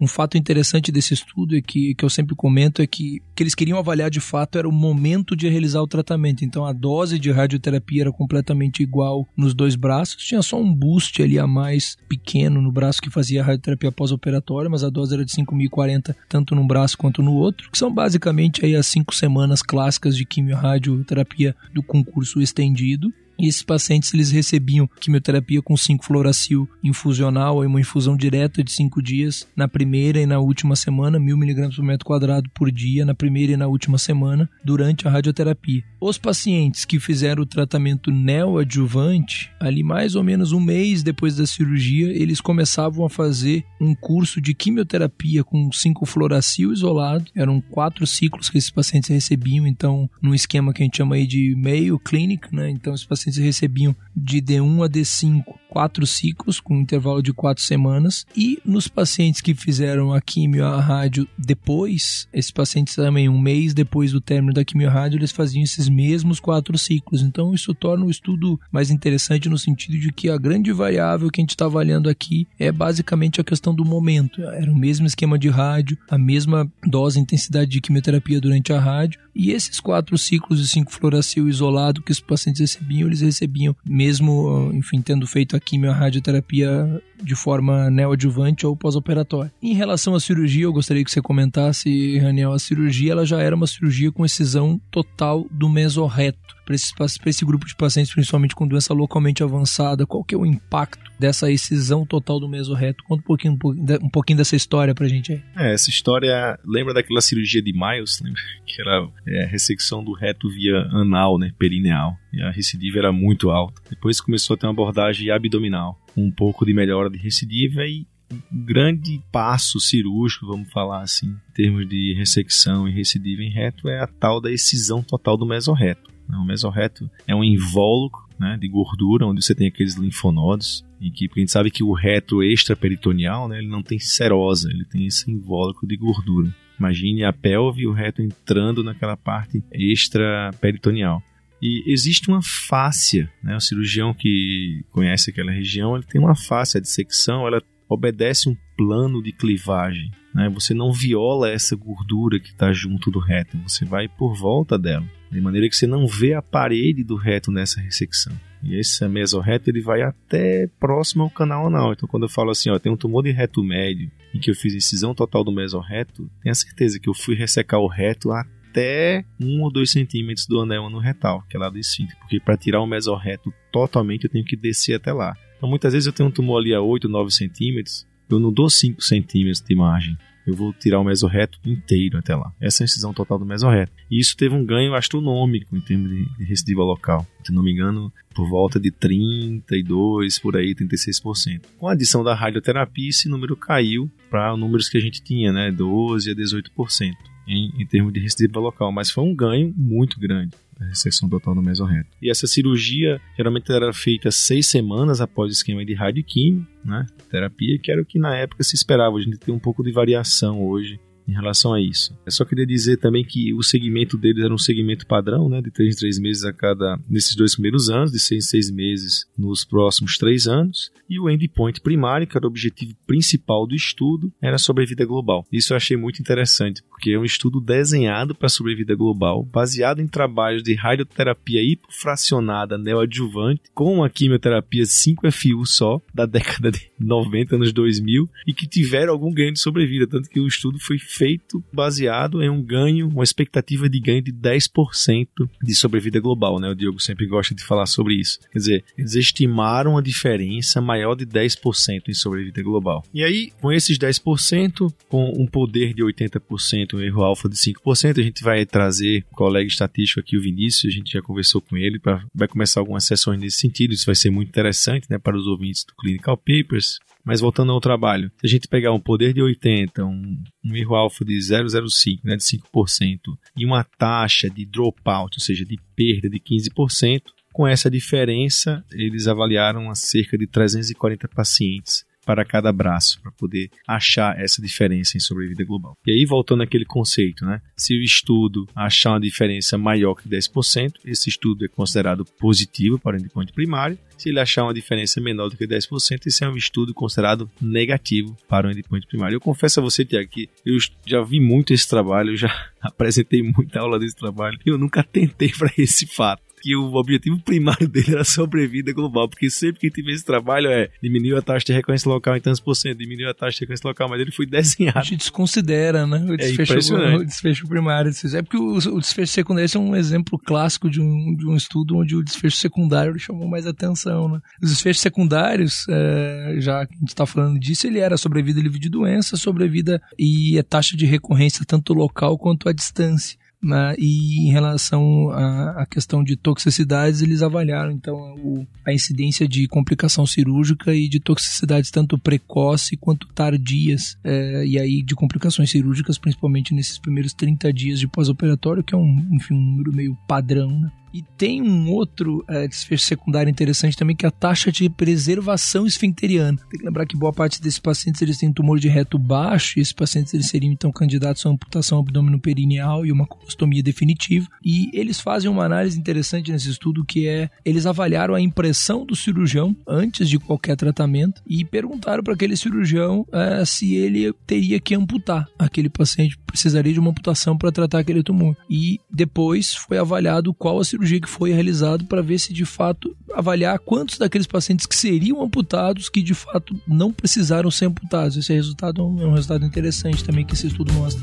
um 0.00 0.06
fato 0.06 0.36
interessante 0.36 0.90
desse 0.90 1.14
estudo 1.14 1.56
é 1.56 1.60
que, 1.60 1.94
que 1.94 2.04
eu 2.04 2.10
sempre 2.10 2.34
comento 2.34 2.82
é 2.82 2.86
que 2.86 3.22
que 3.40 3.44
eles 3.44 3.54
queriam 3.54 3.78
avaliar 3.78 4.10
de 4.10 4.20
fato 4.20 4.58
era 4.58 4.68
o 4.68 4.72
momento 4.72 5.34
de 5.34 5.48
realizar 5.48 5.80
o 5.80 5.86
tratamento. 5.86 6.44
Então 6.44 6.66
a 6.66 6.74
dose 6.74 7.18
de 7.18 7.30
radioterapia 7.30 8.02
era 8.02 8.12
completamente 8.12 8.82
igual 8.82 9.26
nos 9.34 9.54
dois 9.54 9.76
braços, 9.76 10.22
tinha 10.22 10.42
só 10.42 10.60
um 10.60 10.70
boost 10.70 11.22
ali 11.22 11.38
a 11.38 11.46
mais 11.46 11.96
pequeno 12.06 12.60
no 12.60 12.70
braço 12.70 13.00
que 13.00 13.08
fazia 13.08 13.42
radioterapia 13.42 13.90
pós-operatória, 13.90 14.68
mas 14.68 14.84
a 14.84 14.90
dose 14.90 15.14
era 15.14 15.24
de 15.24 15.32
5.040 15.32 16.14
tanto 16.28 16.54
num 16.54 16.66
braço 16.66 16.98
quanto 16.98 17.22
no 17.22 17.32
outro, 17.32 17.70
que 17.70 17.78
são 17.78 17.90
basicamente 17.90 18.62
aí 18.62 18.76
as 18.76 18.86
cinco 18.86 19.14
semanas 19.14 19.62
clássicas 19.62 20.14
de 20.14 20.26
quimio-radioterapia 20.26 21.56
do 21.72 21.82
concurso 21.82 22.42
estendido. 22.42 23.10
E 23.40 23.48
esses 23.48 23.62
pacientes 23.62 24.12
eles 24.12 24.30
recebiam 24.30 24.88
quimioterapia 25.00 25.62
com 25.62 25.74
5-fluoracil 25.74 26.68
infusional, 26.84 27.64
uma 27.64 27.80
infusão 27.80 28.16
direta 28.16 28.62
de 28.62 28.70
5 28.70 29.02
dias, 29.02 29.48
na 29.56 29.66
primeira 29.66 30.20
e 30.20 30.26
na 30.26 30.38
última 30.38 30.76
semana, 30.76 31.18
1000mg 31.18 31.74
por 31.76 31.84
metro 31.84 32.06
quadrado 32.06 32.50
por 32.50 32.70
dia, 32.70 33.04
na 33.04 33.14
primeira 33.14 33.52
e 33.52 33.56
na 33.56 33.66
última 33.66 33.98
semana, 33.98 34.48
durante 34.64 35.08
a 35.08 35.10
radioterapia. 35.10 35.82
Os 36.00 36.18
pacientes 36.18 36.84
que 36.84 36.98
fizeram 36.98 37.42
o 37.42 37.46
tratamento 37.46 38.10
neoadjuvante, 38.10 39.50
ali 39.60 39.82
mais 39.82 40.14
ou 40.14 40.22
menos 40.22 40.52
um 40.52 40.60
mês 40.60 41.02
depois 41.02 41.36
da 41.36 41.46
cirurgia, 41.46 42.08
eles 42.08 42.40
começavam 42.40 43.04
a 43.04 43.10
fazer 43.10 43.64
um 43.80 43.94
curso 43.94 44.40
de 44.40 44.54
quimioterapia 44.54 45.44
com 45.44 45.70
5-fluoracil 45.70 46.72
isolado. 46.72 47.24
Eram 47.34 47.60
quatro 47.60 48.06
ciclos 48.06 48.50
que 48.50 48.58
esses 48.58 48.70
pacientes 48.70 49.10
recebiam, 49.10 49.66
então, 49.66 50.08
num 50.22 50.34
esquema 50.34 50.72
que 50.72 50.82
a 50.82 50.84
gente 50.84 50.96
chama 50.96 51.16
aí 51.16 51.26
de 51.26 51.54
meio 51.56 51.98
clinic, 51.98 52.54
né? 52.54 52.70
Então, 52.70 52.94
esses 52.94 53.06
pacientes 53.06 53.29
pacientes 53.30 53.38
recebiam 53.38 53.94
de 54.16 54.42
D1 54.42 54.84
a 54.84 54.88
D5 54.88 55.44
quatro 55.70 56.04
ciclos 56.04 56.58
com 56.58 56.74
um 56.74 56.80
intervalo 56.80 57.22
de 57.22 57.32
quatro 57.32 57.62
semanas 57.62 58.26
e 58.36 58.58
nos 58.64 58.88
pacientes 58.88 59.40
que 59.40 59.54
fizeram 59.54 60.12
a 60.12 60.20
quimio 60.20 60.66
a 60.66 60.80
rádio 60.80 61.28
depois, 61.38 62.28
esses 62.32 62.50
pacientes 62.50 62.96
também 62.96 63.28
um 63.28 63.38
mês 63.38 63.72
depois 63.72 64.10
do 64.10 64.20
término 64.20 64.52
da 64.52 64.64
quimio 64.64 64.90
rádio, 64.90 65.18
eles 65.18 65.30
faziam 65.30 65.62
esses 65.62 65.88
mesmos 65.88 66.40
quatro 66.40 66.76
ciclos. 66.76 67.22
Então 67.22 67.54
isso 67.54 67.72
torna 67.72 68.04
o 68.04 68.10
estudo 68.10 68.58
mais 68.72 68.90
interessante 68.90 69.48
no 69.48 69.56
sentido 69.56 69.96
de 69.98 70.12
que 70.12 70.28
a 70.28 70.36
grande 70.36 70.72
variável 70.72 71.30
que 71.30 71.40
a 71.40 71.42
gente 71.42 71.50
está 71.50 71.66
avaliando 71.66 72.08
aqui 72.08 72.48
é 72.58 72.72
basicamente 72.72 73.40
a 73.40 73.44
questão 73.44 73.72
do 73.72 73.84
momento. 73.84 74.42
Era 74.42 74.72
o 74.72 74.76
mesmo 74.76 75.06
esquema 75.06 75.38
de 75.38 75.48
rádio, 75.48 75.96
a 76.10 76.18
mesma 76.18 76.70
dose 76.84 77.20
intensidade 77.20 77.70
de 77.70 77.80
quimioterapia 77.80 78.40
durante 78.40 78.72
a 78.72 78.80
rádio 78.80 79.20
e 79.34 79.52
esses 79.52 79.78
quatro 79.78 80.18
ciclos 80.18 80.60
de 80.60 80.80
5-fluoracil 80.80 81.48
isolado 81.48 82.02
que 82.02 82.10
os 82.10 82.20
pacientes 82.20 82.60
recebiam, 82.60 83.06
eles 83.06 83.19
recebiam 83.20 83.74
mesmo, 83.84 84.70
enfim, 84.72 85.00
tendo 85.00 85.26
feito 85.26 85.56
a 85.56 85.60
quimio, 85.60 85.90
a 85.90 85.94
radioterapia 85.94 87.02
de 87.22 87.34
forma 87.34 87.90
neoadjuvante 87.90 88.66
ou 88.66 88.76
pós-operatória. 88.76 89.52
Em 89.62 89.74
relação 89.74 90.14
à 90.14 90.20
cirurgia, 90.20 90.64
eu 90.64 90.72
gostaria 90.72 91.04
que 91.04 91.10
você 91.10 91.20
comentasse, 91.20 92.18
Raniel, 92.18 92.52
a 92.52 92.58
cirurgia 92.58 93.12
ela 93.12 93.26
já 93.26 93.40
era 93.40 93.54
uma 93.54 93.66
cirurgia 93.66 94.10
com 94.10 94.24
excisão 94.24 94.80
total 94.90 95.46
do 95.50 95.68
mesorreto 95.68 96.59
para 96.94 97.30
esse, 97.30 97.44
grupo 97.44 97.66
de 97.66 97.74
pacientes, 97.74 98.12
principalmente 98.12 98.54
com 98.54 98.66
doença 98.66 98.94
localmente 98.94 99.42
avançada, 99.42 100.06
qual 100.06 100.22
que 100.22 100.34
é 100.34 100.38
o 100.38 100.46
impacto 100.46 101.10
dessa 101.18 101.50
excisão 101.50 102.06
total 102.06 102.38
do 102.38 102.48
mesorreto? 102.48 103.02
Conta 103.04 103.22
um 103.22 103.26
pouquinho, 103.26 103.58
um 104.02 104.08
pouquinho 104.08 104.36
dessa 104.36 104.54
história 104.54 104.94
pra 104.94 105.08
gente 105.08 105.32
aí. 105.32 105.42
É, 105.56 105.74
essa 105.74 105.90
história 105.90 106.58
lembra 106.64 106.94
daquela 106.94 107.20
cirurgia 107.20 107.62
de 107.62 107.72
Miles, 107.72 108.20
lembra? 108.22 108.40
que 108.64 108.80
era 108.80 109.08
é, 109.26 109.44
a 109.44 109.48
ressecção 109.48 110.04
do 110.04 110.12
reto 110.12 110.48
via 110.48 110.78
anal, 110.92 111.38
né, 111.38 111.52
perineal, 111.58 112.16
e 112.32 112.40
a 112.40 112.50
recidiva 112.50 112.98
era 112.98 113.12
muito 113.12 113.50
alta. 113.50 113.82
Depois 113.90 114.20
começou 114.20 114.54
a 114.54 114.56
ter 114.56 114.66
uma 114.66 114.72
abordagem 114.72 115.30
abdominal, 115.30 115.98
um 116.16 116.30
pouco 116.30 116.64
de 116.64 116.72
melhora 116.72 117.10
de 117.10 117.18
recidiva 117.18 117.84
e 117.84 118.06
grande 118.50 119.20
passo 119.32 119.80
cirúrgico, 119.80 120.46
vamos 120.46 120.70
falar 120.70 121.02
assim, 121.02 121.26
em 121.26 121.52
termos 121.52 121.88
de 121.88 122.14
ressecção 122.16 122.88
e 122.88 122.92
recidiva 122.92 123.42
em 123.42 123.50
reto, 123.50 123.88
é 123.88 124.00
a 124.00 124.06
tal 124.06 124.40
da 124.40 124.52
excisão 124.52 125.02
total 125.02 125.36
do 125.36 125.46
mesorreto. 125.46 126.10
O 126.38 126.44
mesorreto 126.44 127.10
é 127.26 127.34
um 127.34 127.44
invólucro 127.44 128.30
né, 128.38 128.56
de 128.58 128.66
gordura, 128.68 129.26
onde 129.26 129.44
você 129.44 129.54
tem 129.54 129.68
aqueles 129.68 129.94
linfonodos, 129.94 130.84
e 130.98 131.10
que 131.10 131.28
a 131.30 131.38
gente 131.38 131.52
sabe 131.52 131.70
que 131.70 131.84
o 131.84 131.92
reto 131.92 132.42
extraperitoneal, 132.42 133.48
né, 133.48 133.58
ele 133.58 133.68
não 133.68 133.82
tem 133.82 133.98
serosa, 133.98 134.70
ele 134.70 134.84
tem 134.86 135.06
esse 135.06 135.30
invólucro 135.30 135.86
de 135.86 135.96
gordura. 135.96 136.54
Imagine 136.78 137.24
a 137.24 137.32
pelve 137.32 137.82
e 137.82 137.86
o 137.86 137.92
reto 137.92 138.22
entrando 138.22 138.82
naquela 138.82 139.16
parte 139.16 139.62
extraperitoneal. 139.70 141.22
E 141.60 141.92
existe 141.92 142.30
uma 142.30 142.40
fáscia, 142.40 143.30
né? 143.42 143.54
O 143.54 143.60
cirurgião 143.60 144.14
que 144.14 144.82
conhece 144.90 145.30
aquela 145.30 145.52
região, 145.52 145.94
ele 145.94 146.06
tem 146.06 146.18
uma 146.18 146.34
fáscia 146.34 146.80
de 146.80 146.88
secção, 146.88 147.46
ela 147.46 147.62
obedece 147.86 148.48
um 148.48 148.56
plano 148.78 149.22
de 149.22 149.30
clivagem. 149.30 150.10
Né? 150.34 150.48
Você 150.48 150.72
não 150.72 150.90
viola 150.90 151.50
essa 151.50 151.76
gordura 151.76 152.40
que 152.40 152.48
está 152.48 152.72
junto 152.72 153.10
do 153.10 153.18
reto, 153.18 153.58
você 153.58 153.84
vai 153.84 154.08
por 154.08 154.34
volta 154.34 154.78
dela 154.78 155.06
de 155.30 155.40
maneira 155.40 155.68
que 155.68 155.76
você 155.76 155.86
não 155.86 156.06
vê 156.06 156.34
a 156.34 156.42
parede 156.42 157.04
do 157.04 157.16
reto 157.16 157.52
nessa 157.52 157.80
ressecção. 157.80 158.32
E 158.62 158.74
esse 158.78 159.06
mesorreto 159.08 159.70
ele 159.70 159.80
vai 159.80 160.02
até 160.02 160.68
próximo 160.78 161.22
ao 161.22 161.30
canal 161.30 161.66
anal. 161.66 161.92
Então, 161.92 162.08
quando 162.08 162.24
eu 162.24 162.28
falo 162.28 162.50
assim, 162.50 162.70
ó, 162.70 162.78
tem 162.78 162.92
um 162.92 162.96
tumor 162.96 163.22
de 163.22 163.30
reto 163.30 163.62
médio 163.62 164.10
e 164.34 164.38
que 164.38 164.50
eu 164.50 164.54
fiz 164.54 164.74
incisão 164.74 165.14
total 165.14 165.42
do 165.42 165.52
mesorreto, 165.52 166.30
tenha 166.42 166.54
certeza 166.54 166.98
que 166.98 167.08
eu 167.08 167.14
fui 167.14 167.34
ressecar 167.34 167.80
o 167.80 167.86
reto 167.86 168.30
até 168.32 169.24
um 169.40 169.62
ou 169.62 169.72
dois 169.72 169.90
centímetros 169.90 170.46
do 170.46 170.60
anel 170.60 170.90
no 170.90 170.98
retal, 170.98 171.42
que 171.48 171.56
é 171.56 171.60
lá 171.60 171.70
do 171.70 171.78
esfíncter, 171.78 172.18
porque 172.18 172.38
para 172.38 172.56
tirar 172.56 172.80
o 172.80 172.86
mesorreto 172.86 173.52
totalmente 173.72 174.24
eu 174.24 174.30
tenho 174.30 174.44
que 174.44 174.56
descer 174.56 174.94
até 174.94 175.12
lá. 175.12 175.34
Então, 175.56 175.68
muitas 175.68 175.92
vezes 175.92 176.06
eu 176.06 176.12
tenho 176.12 176.28
um 176.28 176.32
tumor 176.32 176.60
ali 176.60 176.74
a 176.74 176.80
8, 176.80 177.08
9 177.08 177.30
centímetros, 177.30 178.06
eu 178.28 178.38
não 178.38 178.52
dou 178.52 178.70
5 178.70 179.02
centímetros 179.02 179.60
de 179.60 179.74
margem 179.74 180.16
eu 180.50 180.56
vou 180.56 180.72
tirar 180.72 181.00
o 181.00 181.04
mesorreto 181.04 181.58
inteiro 181.64 182.18
até 182.18 182.34
lá. 182.34 182.52
Essa 182.60 182.82
é 182.82 182.84
a 182.84 182.86
incisão 182.86 183.12
total 183.12 183.38
do 183.38 183.46
mesorreto. 183.46 183.92
E 184.10 184.18
isso 184.18 184.36
teve 184.36 184.54
um 184.54 184.64
ganho 184.64 184.94
astronômico 184.94 185.76
em 185.76 185.80
termos 185.80 186.10
de, 186.10 186.44
recidiva 186.44 186.82
local. 186.82 187.26
Se 187.44 187.52
não 187.52 187.62
me 187.62 187.72
engano, 187.72 188.12
por 188.34 188.48
volta 188.48 188.78
de 188.78 188.90
32, 188.90 190.38
por 190.38 190.56
aí, 190.56 190.74
36%. 190.74 191.62
Com 191.78 191.88
a 191.88 191.92
adição 191.92 192.22
da 192.22 192.34
radioterapia, 192.34 193.08
esse 193.08 193.28
número 193.28 193.56
caiu 193.56 194.10
para 194.28 194.56
números 194.56 194.88
que 194.88 194.98
a 194.98 195.00
gente 195.00 195.22
tinha, 195.22 195.52
né? 195.52 195.70
12 195.70 196.30
a 196.30 196.34
18% 196.34 197.29
em, 197.50 197.82
em 197.82 197.86
termos 197.86 198.12
de 198.12 198.20
recidiva 198.20 198.60
local. 198.60 198.92
Mas 198.92 199.10
foi 199.10 199.24
um 199.24 199.34
ganho 199.34 199.74
muito 199.76 200.18
grande 200.18 200.56
a 200.80 200.84
ressecção 200.86 201.28
total 201.28 201.54
do 201.54 201.62
mesorreto. 201.62 202.08
E 202.22 202.30
essa 202.30 202.46
cirurgia 202.46 203.20
geralmente 203.36 203.70
era 203.70 203.92
feita 203.92 204.30
seis 204.30 204.66
semanas 204.66 205.20
após 205.20 205.50
o 205.50 205.52
esquema 205.52 205.84
de 205.84 205.92
radioquímio, 205.92 206.66
né? 206.82 207.06
Terapia, 207.30 207.78
que 207.78 207.92
era 207.92 208.00
o 208.00 208.04
que 208.04 208.18
na 208.18 208.34
época 208.34 208.64
se 208.64 208.74
esperava. 208.74 209.18
A 209.18 209.20
gente 209.20 209.36
tem 209.36 209.54
um 209.54 209.58
pouco 209.58 209.82
de 209.82 209.92
variação 209.92 210.62
hoje 210.66 210.98
em 211.26 211.32
relação 211.32 211.72
a 211.72 211.80
isso. 211.80 212.16
Eu 212.24 212.32
só 212.32 212.44
queria 212.44 212.66
dizer 212.66 212.96
também 212.98 213.24
que 213.24 213.52
o 213.54 213.62
segmento 213.62 214.16
deles 214.16 214.44
era 214.44 214.52
um 214.54 214.58
segmento 214.58 215.06
padrão, 215.06 215.48
né, 215.48 215.60
de 215.60 215.70
3 215.70 215.94
em 215.94 215.98
3 215.98 216.18
meses 216.18 216.44
a 216.44 216.52
cada, 216.52 216.98
nesses 217.08 217.34
dois 217.34 217.54
primeiros 217.54 217.88
anos, 217.88 218.12
de 218.12 218.18
6 218.18 218.44
em 218.44 218.48
6 218.48 218.70
meses 218.70 219.26
nos 219.36 219.64
próximos 219.64 220.16
3 220.18 220.46
anos, 220.46 220.90
e 221.08 221.18
o 221.18 221.28
endpoint 221.28 221.80
primário, 221.80 222.26
que 222.26 222.36
era 222.36 222.46
o 222.46 222.48
objetivo 222.48 222.94
principal 223.06 223.66
do 223.66 223.74
estudo, 223.74 224.32
era 224.40 224.56
a 224.56 224.58
sobrevida 224.58 225.04
global. 225.04 225.46
Isso 225.50 225.72
eu 225.72 225.76
achei 225.76 225.96
muito 225.96 226.20
interessante, 226.20 226.82
porque 226.88 227.10
é 227.10 227.18
um 227.18 227.24
estudo 227.24 227.60
desenhado 227.60 228.34
para 228.34 228.46
a 228.46 228.50
sobrevida 228.50 228.94
global, 228.94 229.42
baseado 229.42 230.00
em 230.00 230.06
trabalhos 230.06 230.62
de 230.62 230.74
radioterapia 230.74 231.62
hipofracionada 231.62 232.78
neoadjuvante, 232.78 233.62
com 233.74 234.04
a 234.04 234.10
quimioterapia 234.10 234.84
5FU 234.84 235.66
só, 235.66 236.00
da 236.14 236.26
década 236.26 236.70
de 236.70 236.90
90, 236.98 237.56
anos 237.56 237.72
2000, 237.72 238.28
e 238.46 238.54
que 238.54 238.68
tiveram 238.68 239.12
algum 239.12 239.32
ganho 239.32 239.52
de 239.52 239.60
sobrevida, 239.60 240.06
tanto 240.06 240.28
que 240.28 240.40
o 240.40 240.46
estudo 240.46 240.78
foi 240.78 240.98
feito 241.10 241.62
baseado 241.72 242.42
em 242.42 242.48
um 242.48 242.62
ganho, 242.62 243.08
uma 243.08 243.24
expectativa 243.24 243.88
de 243.88 243.98
ganho 243.98 244.22
de 244.22 244.32
10% 244.32 245.28
de 245.62 245.74
sobrevida 245.74 246.20
global, 246.20 246.60
né? 246.60 246.68
O 246.68 246.74
Diogo 246.74 247.00
sempre 247.00 247.26
gosta 247.26 247.54
de 247.54 247.64
falar 247.64 247.86
sobre 247.86 248.14
isso. 248.14 248.38
Quer 248.52 248.58
dizer, 248.58 248.84
eles 248.96 249.14
estimaram 249.14 249.98
a 249.98 250.02
diferença 250.02 250.80
maior 250.80 251.16
de 251.16 251.26
10% 251.26 252.08
em 252.08 252.14
sobrevida 252.14 252.62
global. 252.62 253.04
E 253.12 253.24
aí, 253.24 253.52
com 253.60 253.72
esses 253.72 253.98
10%, 253.98 254.92
com 255.08 255.32
um 255.36 255.46
poder 255.46 255.92
de 255.92 256.02
80%, 256.02 256.94
um 256.94 257.00
erro 257.00 257.22
alfa 257.22 257.48
de 257.48 257.56
5%, 257.56 258.18
a 258.18 258.22
gente 258.22 258.42
vai 258.42 258.64
trazer 258.64 259.24
o 259.32 259.34
colega 259.34 259.66
estatístico 259.66 260.20
aqui, 260.20 260.36
o 260.36 260.42
Vinícius, 260.42 260.92
a 260.92 260.96
gente 260.96 261.12
já 261.12 261.22
conversou 261.22 261.60
com 261.60 261.76
ele, 261.76 261.98
pra, 261.98 262.24
vai 262.34 262.46
começar 262.46 262.80
algumas 262.80 263.04
sessões 263.04 263.40
nesse 263.40 263.58
sentido, 263.58 263.92
isso 263.92 264.06
vai 264.06 264.14
ser 264.14 264.30
muito 264.30 264.48
interessante, 264.48 265.06
né, 265.10 265.18
para 265.18 265.36
os 265.36 265.46
ouvintes 265.46 265.84
do 265.84 265.94
Clinical 265.94 266.36
Papers, 266.36 266.98
Mas 267.24 267.40
voltando 267.40 267.72
ao 267.72 267.80
trabalho, 267.80 268.30
se 268.40 268.46
a 268.46 268.48
gente 268.48 268.68
pegar 268.68 268.92
um 268.92 269.00
poder 269.00 269.32
de 269.32 269.42
80, 269.42 270.04
um, 270.04 270.42
um 270.64 270.76
erro 270.76 270.94
alfa 270.94 271.24
de 271.24 271.36
0,05, 271.38 272.20
né, 272.24 272.36
de 272.36 272.42
5%, 272.42 273.18
e 273.56 273.64
uma 273.66 273.84
taxa 273.84 274.48
de 274.48 274.64
dropout, 274.64 275.36
ou 275.36 275.40
seja, 275.40 275.64
de 275.64 275.78
perda 275.94 276.28
de 276.28 276.40
15%, 276.40 277.22
com 277.52 277.66
essa 277.66 277.90
diferença, 277.90 278.84
eles 278.92 279.26
avaliaram 279.26 279.90
a 279.90 279.94
cerca 279.94 280.38
de 280.38 280.46
340 280.46 281.28
pacientes 281.28 282.04
para 282.30 282.44
cada 282.44 282.72
braço, 282.72 283.20
para 283.20 283.32
poder 283.32 283.68
achar 283.88 284.38
essa 284.38 284.62
diferença 284.62 285.16
em 285.16 285.20
sobrevida 285.20 285.64
global. 285.64 285.96
E 286.06 286.12
aí, 286.12 286.24
voltando 286.24 286.62
àquele 286.62 286.84
conceito, 286.84 287.44
né? 287.44 287.60
Se 287.76 287.92
o 287.92 288.00
estudo 288.00 288.68
achar 288.72 289.10
uma 289.10 289.20
diferença 289.20 289.76
maior 289.76 290.14
que 290.14 290.28
10%, 290.28 290.92
esse 291.04 291.28
estudo 291.28 291.64
é 291.64 291.68
considerado 291.68 292.24
positivo 292.38 293.00
para 293.00 293.16
o 293.16 293.20
endpoint 293.20 293.52
primário. 293.52 293.98
Se 294.16 294.28
ele 294.28 294.38
achar 294.38 294.62
uma 294.62 294.72
diferença 294.72 295.20
menor 295.20 295.48
do 295.48 295.56
que 295.56 295.66
10%, 295.66 296.20
esse 296.24 296.44
é 296.44 296.48
um 296.48 296.56
estudo 296.56 296.94
considerado 296.94 297.50
negativo 297.60 298.36
para 298.48 298.68
o 298.68 298.70
endpoint 298.70 299.08
primário. 299.08 299.34
Eu 299.34 299.40
confesso 299.40 299.80
a 299.80 299.82
você, 299.82 300.04
Tiago, 300.04 300.28
que 300.28 300.48
eu 300.64 300.78
já 301.04 301.20
vi 301.22 301.40
muito 301.40 301.74
esse 301.74 301.88
trabalho, 301.88 302.30
eu 302.30 302.36
já 302.36 302.70
apresentei 302.80 303.42
muita 303.42 303.80
aula 303.80 303.98
desse 303.98 304.14
trabalho 304.14 304.56
e 304.64 304.70
eu 304.70 304.78
nunca 304.78 305.02
tentei 305.02 305.50
para 305.58 305.72
esse 305.76 306.06
fato 306.06 306.49
que 306.60 306.76
o 306.76 306.94
objetivo 306.94 307.40
primário 307.40 307.86
dele 307.88 308.12
era 308.12 308.20
a 308.20 308.24
sobrevida 308.24 308.92
global, 308.92 309.28
porque 309.28 309.50
sempre 309.50 309.80
que 309.80 309.90
tive 309.90 310.12
esse 310.12 310.24
trabalho 310.24 310.68
é 310.68 310.90
diminuir 311.02 311.36
a 311.36 311.42
taxa 311.42 311.66
de 311.66 311.72
recorrência 311.72 312.08
local 312.08 312.36
em 312.36 312.40
tantos 312.40 312.60
por 312.60 312.74
cento, 312.74 312.98
diminuir 312.98 313.26
a 313.26 313.34
taxa 313.34 313.58
de 313.58 313.60
recorrência 313.60 313.88
local, 313.88 314.08
mas 314.08 314.20
ele 314.20 314.30
foi 314.30 314.46
desenhado. 314.46 314.98
A 314.98 315.02
gente 315.02 315.18
desconsidera, 315.18 316.06
né? 316.06 316.18
O 316.28 316.34
é 316.34 316.36
desfecho, 316.36 316.96
é 316.96 317.16
o 317.16 317.24
desfecho 317.24 317.66
primário. 317.66 318.10
É 318.34 318.42
porque 318.42 318.56
o, 318.56 318.76
o, 318.76 319.00
desfecho 319.00 319.32
secundário 319.32 319.70
é 319.74 319.78
um 319.78 319.96
exemplo 319.96 320.38
clássico 320.38 320.90
de 320.90 321.00
um, 321.00 321.34
de 321.36 321.46
um 321.46 321.56
estudo 321.56 321.96
onde 321.96 322.14
o 322.14 322.22
desfecho 322.22 322.56
secundário 322.56 323.18
chamou 323.18 323.48
mais 323.48 323.66
atenção, 323.66 324.28
né? 324.28 324.40
Os 324.62 324.70
desfechos 324.70 325.02
secundários, 325.02 325.86
é, 325.88 326.56
já 326.58 326.86
que 326.86 326.94
a 326.94 326.98
gente 326.98 327.08
está 327.08 327.26
falando 327.26 327.58
disso, 327.58 327.86
ele 327.86 327.98
era 327.98 328.16
sobrevida 328.16 328.60
livre 328.60 328.78
de 328.78 328.88
doença, 328.88 329.36
sobrevida 329.36 330.00
e 330.18 330.58
a 330.58 330.62
taxa 330.62 330.96
de 330.96 331.06
recorrência 331.06 331.64
tanto 331.66 331.92
local 331.94 332.38
quanto 332.38 332.68
à 332.68 332.72
distância. 332.72 333.38
Né? 333.62 333.94
E 333.98 334.48
em 334.48 334.50
relação 334.50 335.30
à, 335.30 335.82
à, 335.82 335.86
questão 335.86 336.24
de 336.24 336.34
toxicidades, 336.34 337.20
eles 337.20 337.42
avaliaram 337.42 337.90
então 337.90 338.16
o, 338.38 338.66
a 338.86 338.92
incidência 338.92 339.46
de 339.46 339.68
complicação 339.68 340.24
cirúrgica 340.24 340.94
e 340.94 341.08
de 341.08 341.20
toxicidades 341.20 341.90
tanto 341.90 342.18
precoce 342.18 342.96
quanto 342.96 343.28
tardias, 343.28 344.16
é, 344.24 344.64
e 344.64 344.78
aí 344.78 345.02
de 345.02 345.14
complicações 345.14 345.70
cirúrgicas, 345.70 346.16
principalmente 346.16 346.72
nesses 346.72 346.98
primeiros 346.98 347.34
30 347.34 347.70
dias 347.72 348.00
de 348.00 348.08
pós-operatório, 348.08 348.82
que 348.82 348.94
é 348.94 348.98
um, 348.98 349.28
enfim, 349.32 349.54
um 349.54 349.60
número 349.60 349.92
meio 349.92 350.16
padrão. 350.26 350.70
Né? 350.80 350.90
E 351.12 351.22
tem 351.36 351.60
um 351.62 351.90
outro 351.90 352.44
é, 352.48 352.68
desfecho 352.68 353.04
secundário 353.04 353.50
interessante 353.50 353.96
também, 353.96 354.14
que 354.14 354.24
é 354.24 354.28
a 354.28 354.32
taxa 354.32 354.70
de 354.70 354.88
preservação 354.88 355.86
esfincteriana. 355.86 356.58
Tem 356.70 356.80
que 356.80 356.86
lembrar 356.86 357.06
que 357.06 357.16
boa 357.16 357.32
parte 357.32 357.60
desses 357.60 357.78
pacientes 357.78 358.22
eles 358.22 358.38
têm 358.38 358.52
tumor 358.52 358.78
de 358.78 358.88
reto 358.88 359.18
baixo, 359.18 359.78
e 359.78 359.82
esses 359.82 359.92
pacientes 359.92 360.32
eles 360.32 360.46
seriam 360.46 360.72
então 360.72 360.92
candidatos 360.92 361.44
a 361.44 361.48
amputação 361.48 361.98
abdominoperineal 361.98 363.04
e 363.04 363.12
uma 363.12 363.26
colostomia 363.26 363.82
definitiva. 363.82 364.46
E 364.64 364.88
eles 364.92 365.20
fazem 365.20 365.50
uma 365.50 365.64
análise 365.64 365.98
interessante 365.98 366.52
nesse 366.52 366.70
estudo, 366.70 367.04
que 367.04 367.26
é, 367.26 367.50
eles 367.64 367.86
avaliaram 367.86 368.34
a 368.34 368.40
impressão 368.40 369.04
do 369.04 369.16
cirurgião 369.16 369.76
antes 369.86 370.28
de 370.28 370.38
qualquer 370.38 370.76
tratamento 370.76 371.42
e 371.46 371.64
perguntaram 371.64 372.22
para 372.22 372.34
aquele 372.34 372.56
cirurgião 372.56 373.26
é, 373.32 373.64
se 373.64 373.94
ele 373.94 374.32
teria 374.46 374.78
que 374.78 374.94
amputar. 374.94 375.46
Aquele 375.58 375.88
paciente 375.88 376.38
precisaria 376.46 376.92
de 376.92 377.00
uma 377.00 377.10
amputação 377.10 377.56
para 377.56 377.72
tratar 377.72 377.98
aquele 377.98 378.22
tumor. 378.22 378.56
E 378.68 379.00
depois 379.10 379.74
foi 379.74 379.98
avaliado 379.98 380.54
qual 380.54 380.78
a 380.78 380.84
cirurgia 380.84 380.99
cirurgia 381.00 381.20
que 381.20 381.28
foi 381.28 381.52
realizado 381.52 382.04
para 382.04 382.20
ver 382.20 382.38
se 382.38 382.52
de 382.52 382.64
fato 382.64 383.16
avaliar 383.34 383.78
quantos 383.78 384.18
daqueles 384.18 384.46
pacientes 384.46 384.86
que 384.86 384.94
seriam 384.94 385.42
amputados 385.42 386.08
que 386.08 386.22
de 386.22 386.34
fato 386.34 386.78
não 386.86 387.12
precisaram 387.12 387.70
ser 387.70 387.86
amputados. 387.86 388.36
Esse 388.36 388.52
resultado 388.52 389.00
é 389.00 389.26
um 389.26 389.34
resultado 389.34 389.64
interessante 389.64 390.22
também 390.22 390.44
que 390.44 390.54
esse 390.54 390.66
estudo 390.66 390.92
mostra. 390.92 391.22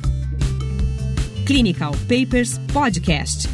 Clinical 1.46 1.94
Papers 2.08 2.60
Podcast. 2.74 3.48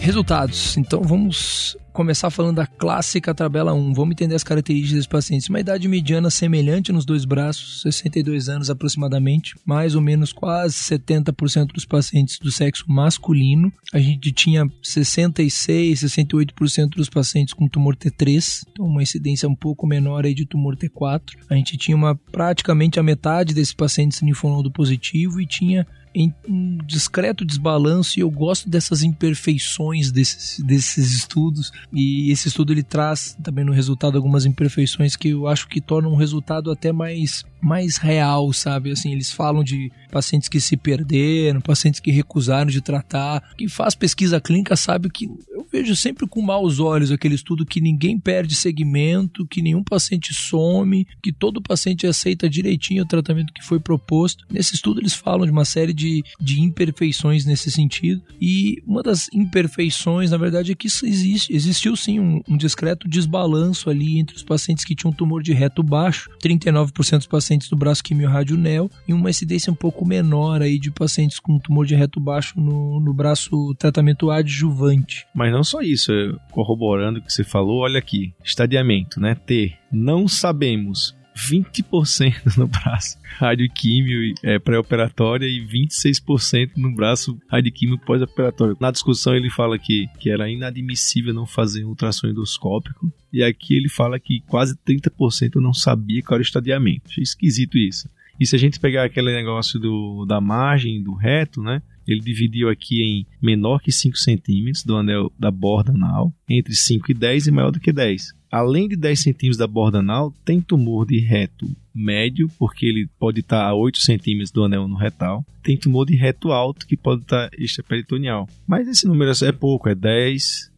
Resultados. 0.00 0.76
Então 0.76 1.02
vamos 1.02 1.76
começar 2.00 2.30
falando 2.30 2.56
da 2.56 2.66
clássica 2.66 3.34
tabela 3.34 3.74
1. 3.74 3.92
Vamos 3.92 4.12
entender 4.12 4.34
as 4.34 4.42
características 4.42 5.00
dos 5.00 5.06
pacientes. 5.06 5.50
Uma 5.50 5.60
idade 5.60 5.86
mediana 5.86 6.30
semelhante 6.30 6.92
nos 6.92 7.04
dois 7.04 7.26
braços, 7.26 7.82
62 7.82 8.48
anos 8.48 8.70
aproximadamente, 8.70 9.54
mais 9.66 9.94
ou 9.94 10.00
menos 10.00 10.32
quase 10.32 10.76
70% 10.76 11.74
dos 11.74 11.84
pacientes 11.84 12.38
do 12.38 12.50
sexo 12.50 12.86
masculino. 12.88 13.70
A 13.92 13.98
gente 13.98 14.32
tinha 14.32 14.66
66, 14.82 16.00
68% 16.00 16.88
dos 16.96 17.10
pacientes 17.10 17.52
com 17.52 17.68
tumor 17.68 17.94
T3, 17.94 18.62
então 18.72 18.86
uma 18.86 19.02
incidência 19.02 19.46
um 19.46 19.54
pouco 19.54 19.86
menor 19.86 20.24
aí 20.24 20.32
de 20.32 20.46
tumor 20.46 20.78
T4. 20.78 21.32
A 21.50 21.54
gente 21.54 21.76
tinha 21.76 21.94
uma 21.98 22.14
praticamente 22.32 22.98
a 22.98 23.02
metade 23.02 23.52
desses 23.52 23.74
pacientes 23.74 24.22
linfonodo 24.22 24.72
positivo 24.72 25.38
e 25.38 25.46
tinha 25.46 25.86
em 26.14 26.34
um 26.48 26.78
discreto 26.84 27.44
desbalanço 27.44 28.18
e 28.18 28.22
eu 28.22 28.30
gosto 28.30 28.68
dessas 28.68 29.02
imperfeições 29.02 30.10
desses, 30.10 30.58
desses 30.64 31.12
estudos 31.12 31.72
e 31.92 32.30
esse 32.30 32.48
estudo 32.48 32.72
ele 32.72 32.82
traz 32.82 33.36
também 33.42 33.64
no 33.64 33.72
resultado 33.72 34.16
algumas 34.16 34.44
imperfeições 34.44 35.14
que 35.16 35.28
eu 35.28 35.46
acho 35.46 35.68
que 35.68 35.80
tornam 35.80 36.12
o 36.12 36.16
resultado 36.16 36.70
até 36.70 36.92
mais 36.92 37.44
mais 37.60 37.98
real, 37.98 38.52
sabe? 38.52 38.90
Assim, 38.90 39.12
eles 39.12 39.30
falam 39.30 39.62
de 39.62 39.92
pacientes 40.10 40.48
que 40.48 40.60
se 40.60 40.76
perderam, 40.76 41.60
pacientes 41.60 42.00
que 42.00 42.10
recusaram 42.10 42.70
de 42.70 42.80
tratar. 42.80 43.42
Quem 43.56 43.68
faz 43.68 43.94
pesquisa 43.94 44.40
clínica 44.40 44.76
sabe 44.76 45.08
que 45.08 45.26
eu 45.48 45.66
vejo 45.70 45.94
sempre 45.94 46.26
com 46.26 46.42
maus 46.42 46.78
olhos 46.80 47.10
aquele 47.10 47.34
estudo 47.34 47.64
que 47.64 47.80
ninguém 47.80 48.18
perde 48.18 48.54
segmento, 48.54 49.46
que 49.46 49.62
nenhum 49.62 49.82
paciente 49.82 50.34
some, 50.34 51.06
que 51.22 51.32
todo 51.32 51.62
paciente 51.62 52.06
aceita 52.06 52.48
direitinho 52.48 53.02
o 53.02 53.06
tratamento 53.06 53.52
que 53.52 53.64
foi 53.64 53.78
proposto. 53.78 54.44
Nesse 54.50 54.74
estudo 54.74 55.00
eles 55.00 55.14
falam 55.14 55.46
de 55.46 55.52
uma 55.52 55.64
série 55.64 55.92
de, 55.92 56.22
de 56.40 56.60
imperfeições 56.60 57.44
nesse 57.44 57.70
sentido. 57.70 58.22
E 58.40 58.82
uma 58.86 59.02
das 59.02 59.28
imperfeições, 59.32 60.30
na 60.30 60.36
verdade, 60.36 60.72
é 60.72 60.74
que 60.74 60.86
existe, 60.86 61.54
existiu 61.54 61.96
sim 61.96 62.18
um, 62.18 62.40
um 62.48 62.56
discreto 62.56 63.08
desbalanço 63.08 63.88
ali 63.88 64.18
entre 64.18 64.36
os 64.36 64.42
pacientes 64.42 64.84
que 64.84 64.94
tinham 64.94 65.12
tumor 65.12 65.42
de 65.42 65.52
reto 65.52 65.82
baixo, 65.82 66.30
39% 66.42 67.18
dos 67.18 67.26
pacientes 67.26 67.68
do 67.68 67.76
braço 67.76 68.02
quimio 68.02 68.30
neo 68.56 68.90
e 69.06 69.12
uma 69.12 69.30
incidência 69.30 69.72
um 69.72 69.76
pouco 69.76 69.99
menor 70.06 70.62
aí 70.62 70.78
de 70.78 70.90
pacientes 70.90 71.38
com 71.38 71.58
tumor 71.58 71.86
de 71.86 71.94
reto 71.94 72.20
baixo 72.20 72.58
no, 72.60 73.00
no 73.00 73.12
braço 73.14 73.74
tratamento 73.78 74.30
adjuvante. 74.30 75.26
Mas 75.34 75.52
não 75.52 75.64
só 75.64 75.80
isso, 75.80 76.12
corroborando 76.50 77.18
o 77.18 77.22
que 77.22 77.32
você 77.32 77.44
falou, 77.44 77.80
olha 77.80 77.98
aqui, 77.98 78.32
estadiamento, 78.44 79.20
né? 79.20 79.34
T. 79.34 79.74
Não 79.92 80.28
sabemos 80.28 81.14
20% 81.48 82.56
no 82.56 82.66
braço 82.66 83.18
radioquímio 83.38 84.34
é, 84.42 84.58
pré-operatória 84.58 85.46
e 85.46 85.64
26% 85.66 86.72
no 86.76 86.94
braço 86.94 87.38
radioquímio 87.48 87.98
pós-operatório. 87.98 88.76
Na 88.80 88.90
discussão 88.90 89.34
ele 89.34 89.50
fala 89.50 89.78
que, 89.78 90.06
que 90.18 90.30
era 90.30 90.50
inadmissível 90.50 91.32
não 91.32 91.46
fazer 91.46 91.84
um 91.84 91.88
ultrassom 91.88 92.28
endoscópico 92.28 93.12
e 93.32 93.42
aqui 93.42 93.74
ele 93.74 93.88
fala 93.88 94.18
que 94.18 94.42
quase 94.46 94.76
30% 94.86 95.56
não 95.56 95.72
sabia 95.72 96.22
qual 96.22 96.36
era 96.36 96.42
o 96.42 96.46
estadiamento. 96.46 97.08
Achei 97.08 97.22
esquisito 97.22 97.78
isso. 97.78 98.08
E 98.40 98.46
se 98.46 98.56
a 98.56 98.58
gente 98.58 98.80
pegar 98.80 99.04
aquele 99.04 99.32
negócio 99.34 99.78
do, 99.78 100.24
da 100.24 100.40
margem 100.40 101.02
do 101.02 101.12
reto, 101.12 101.62
né? 101.62 101.82
Ele 102.08 102.20
dividiu 102.20 102.70
aqui 102.70 103.02
em 103.02 103.26
menor 103.40 103.80
que 103.80 103.92
5 103.92 104.16
centímetros 104.16 104.82
do 104.82 104.96
anel 104.96 105.30
da 105.38 105.50
borda 105.50 105.92
anal, 105.92 106.32
entre 106.48 106.74
5 106.74 107.10
e 107.10 107.14
10 107.14 107.48
e 107.48 107.50
maior 107.50 107.70
do 107.70 107.78
que 107.78 107.92
10. 107.92 108.32
Além 108.50 108.88
de 108.88 108.96
10 108.96 109.20
centímetros 109.20 109.58
da 109.58 109.66
borda 109.66 109.98
anal, 109.98 110.34
tem 110.44 110.60
tumor 110.60 111.06
de 111.06 111.20
reto 111.20 111.70
médio, 111.94 112.50
porque 112.58 112.86
ele 112.86 113.08
pode 113.18 113.40
estar 113.40 113.64
a 113.64 113.74
8 113.74 113.98
centímetros 113.98 114.50
do 114.50 114.64
anel 114.64 114.88
no 114.88 114.96
retal. 114.96 115.44
Tem 115.62 115.76
tumor 115.76 116.06
de 116.06 116.16
reto 116.16 116.50
alto, 116.50 116.86
que 116.86 116.96
pode 116.96 117.22
estar 117.22 117.50
extraperitoneal. 117.56 118.48
Mas 118.66 118.88
esse 118.88 119.06
número 119.06 119.30
é 119.30 119.52
pouco, 119.52 119.88
é 119.88 119.94
10% 119.94 120.69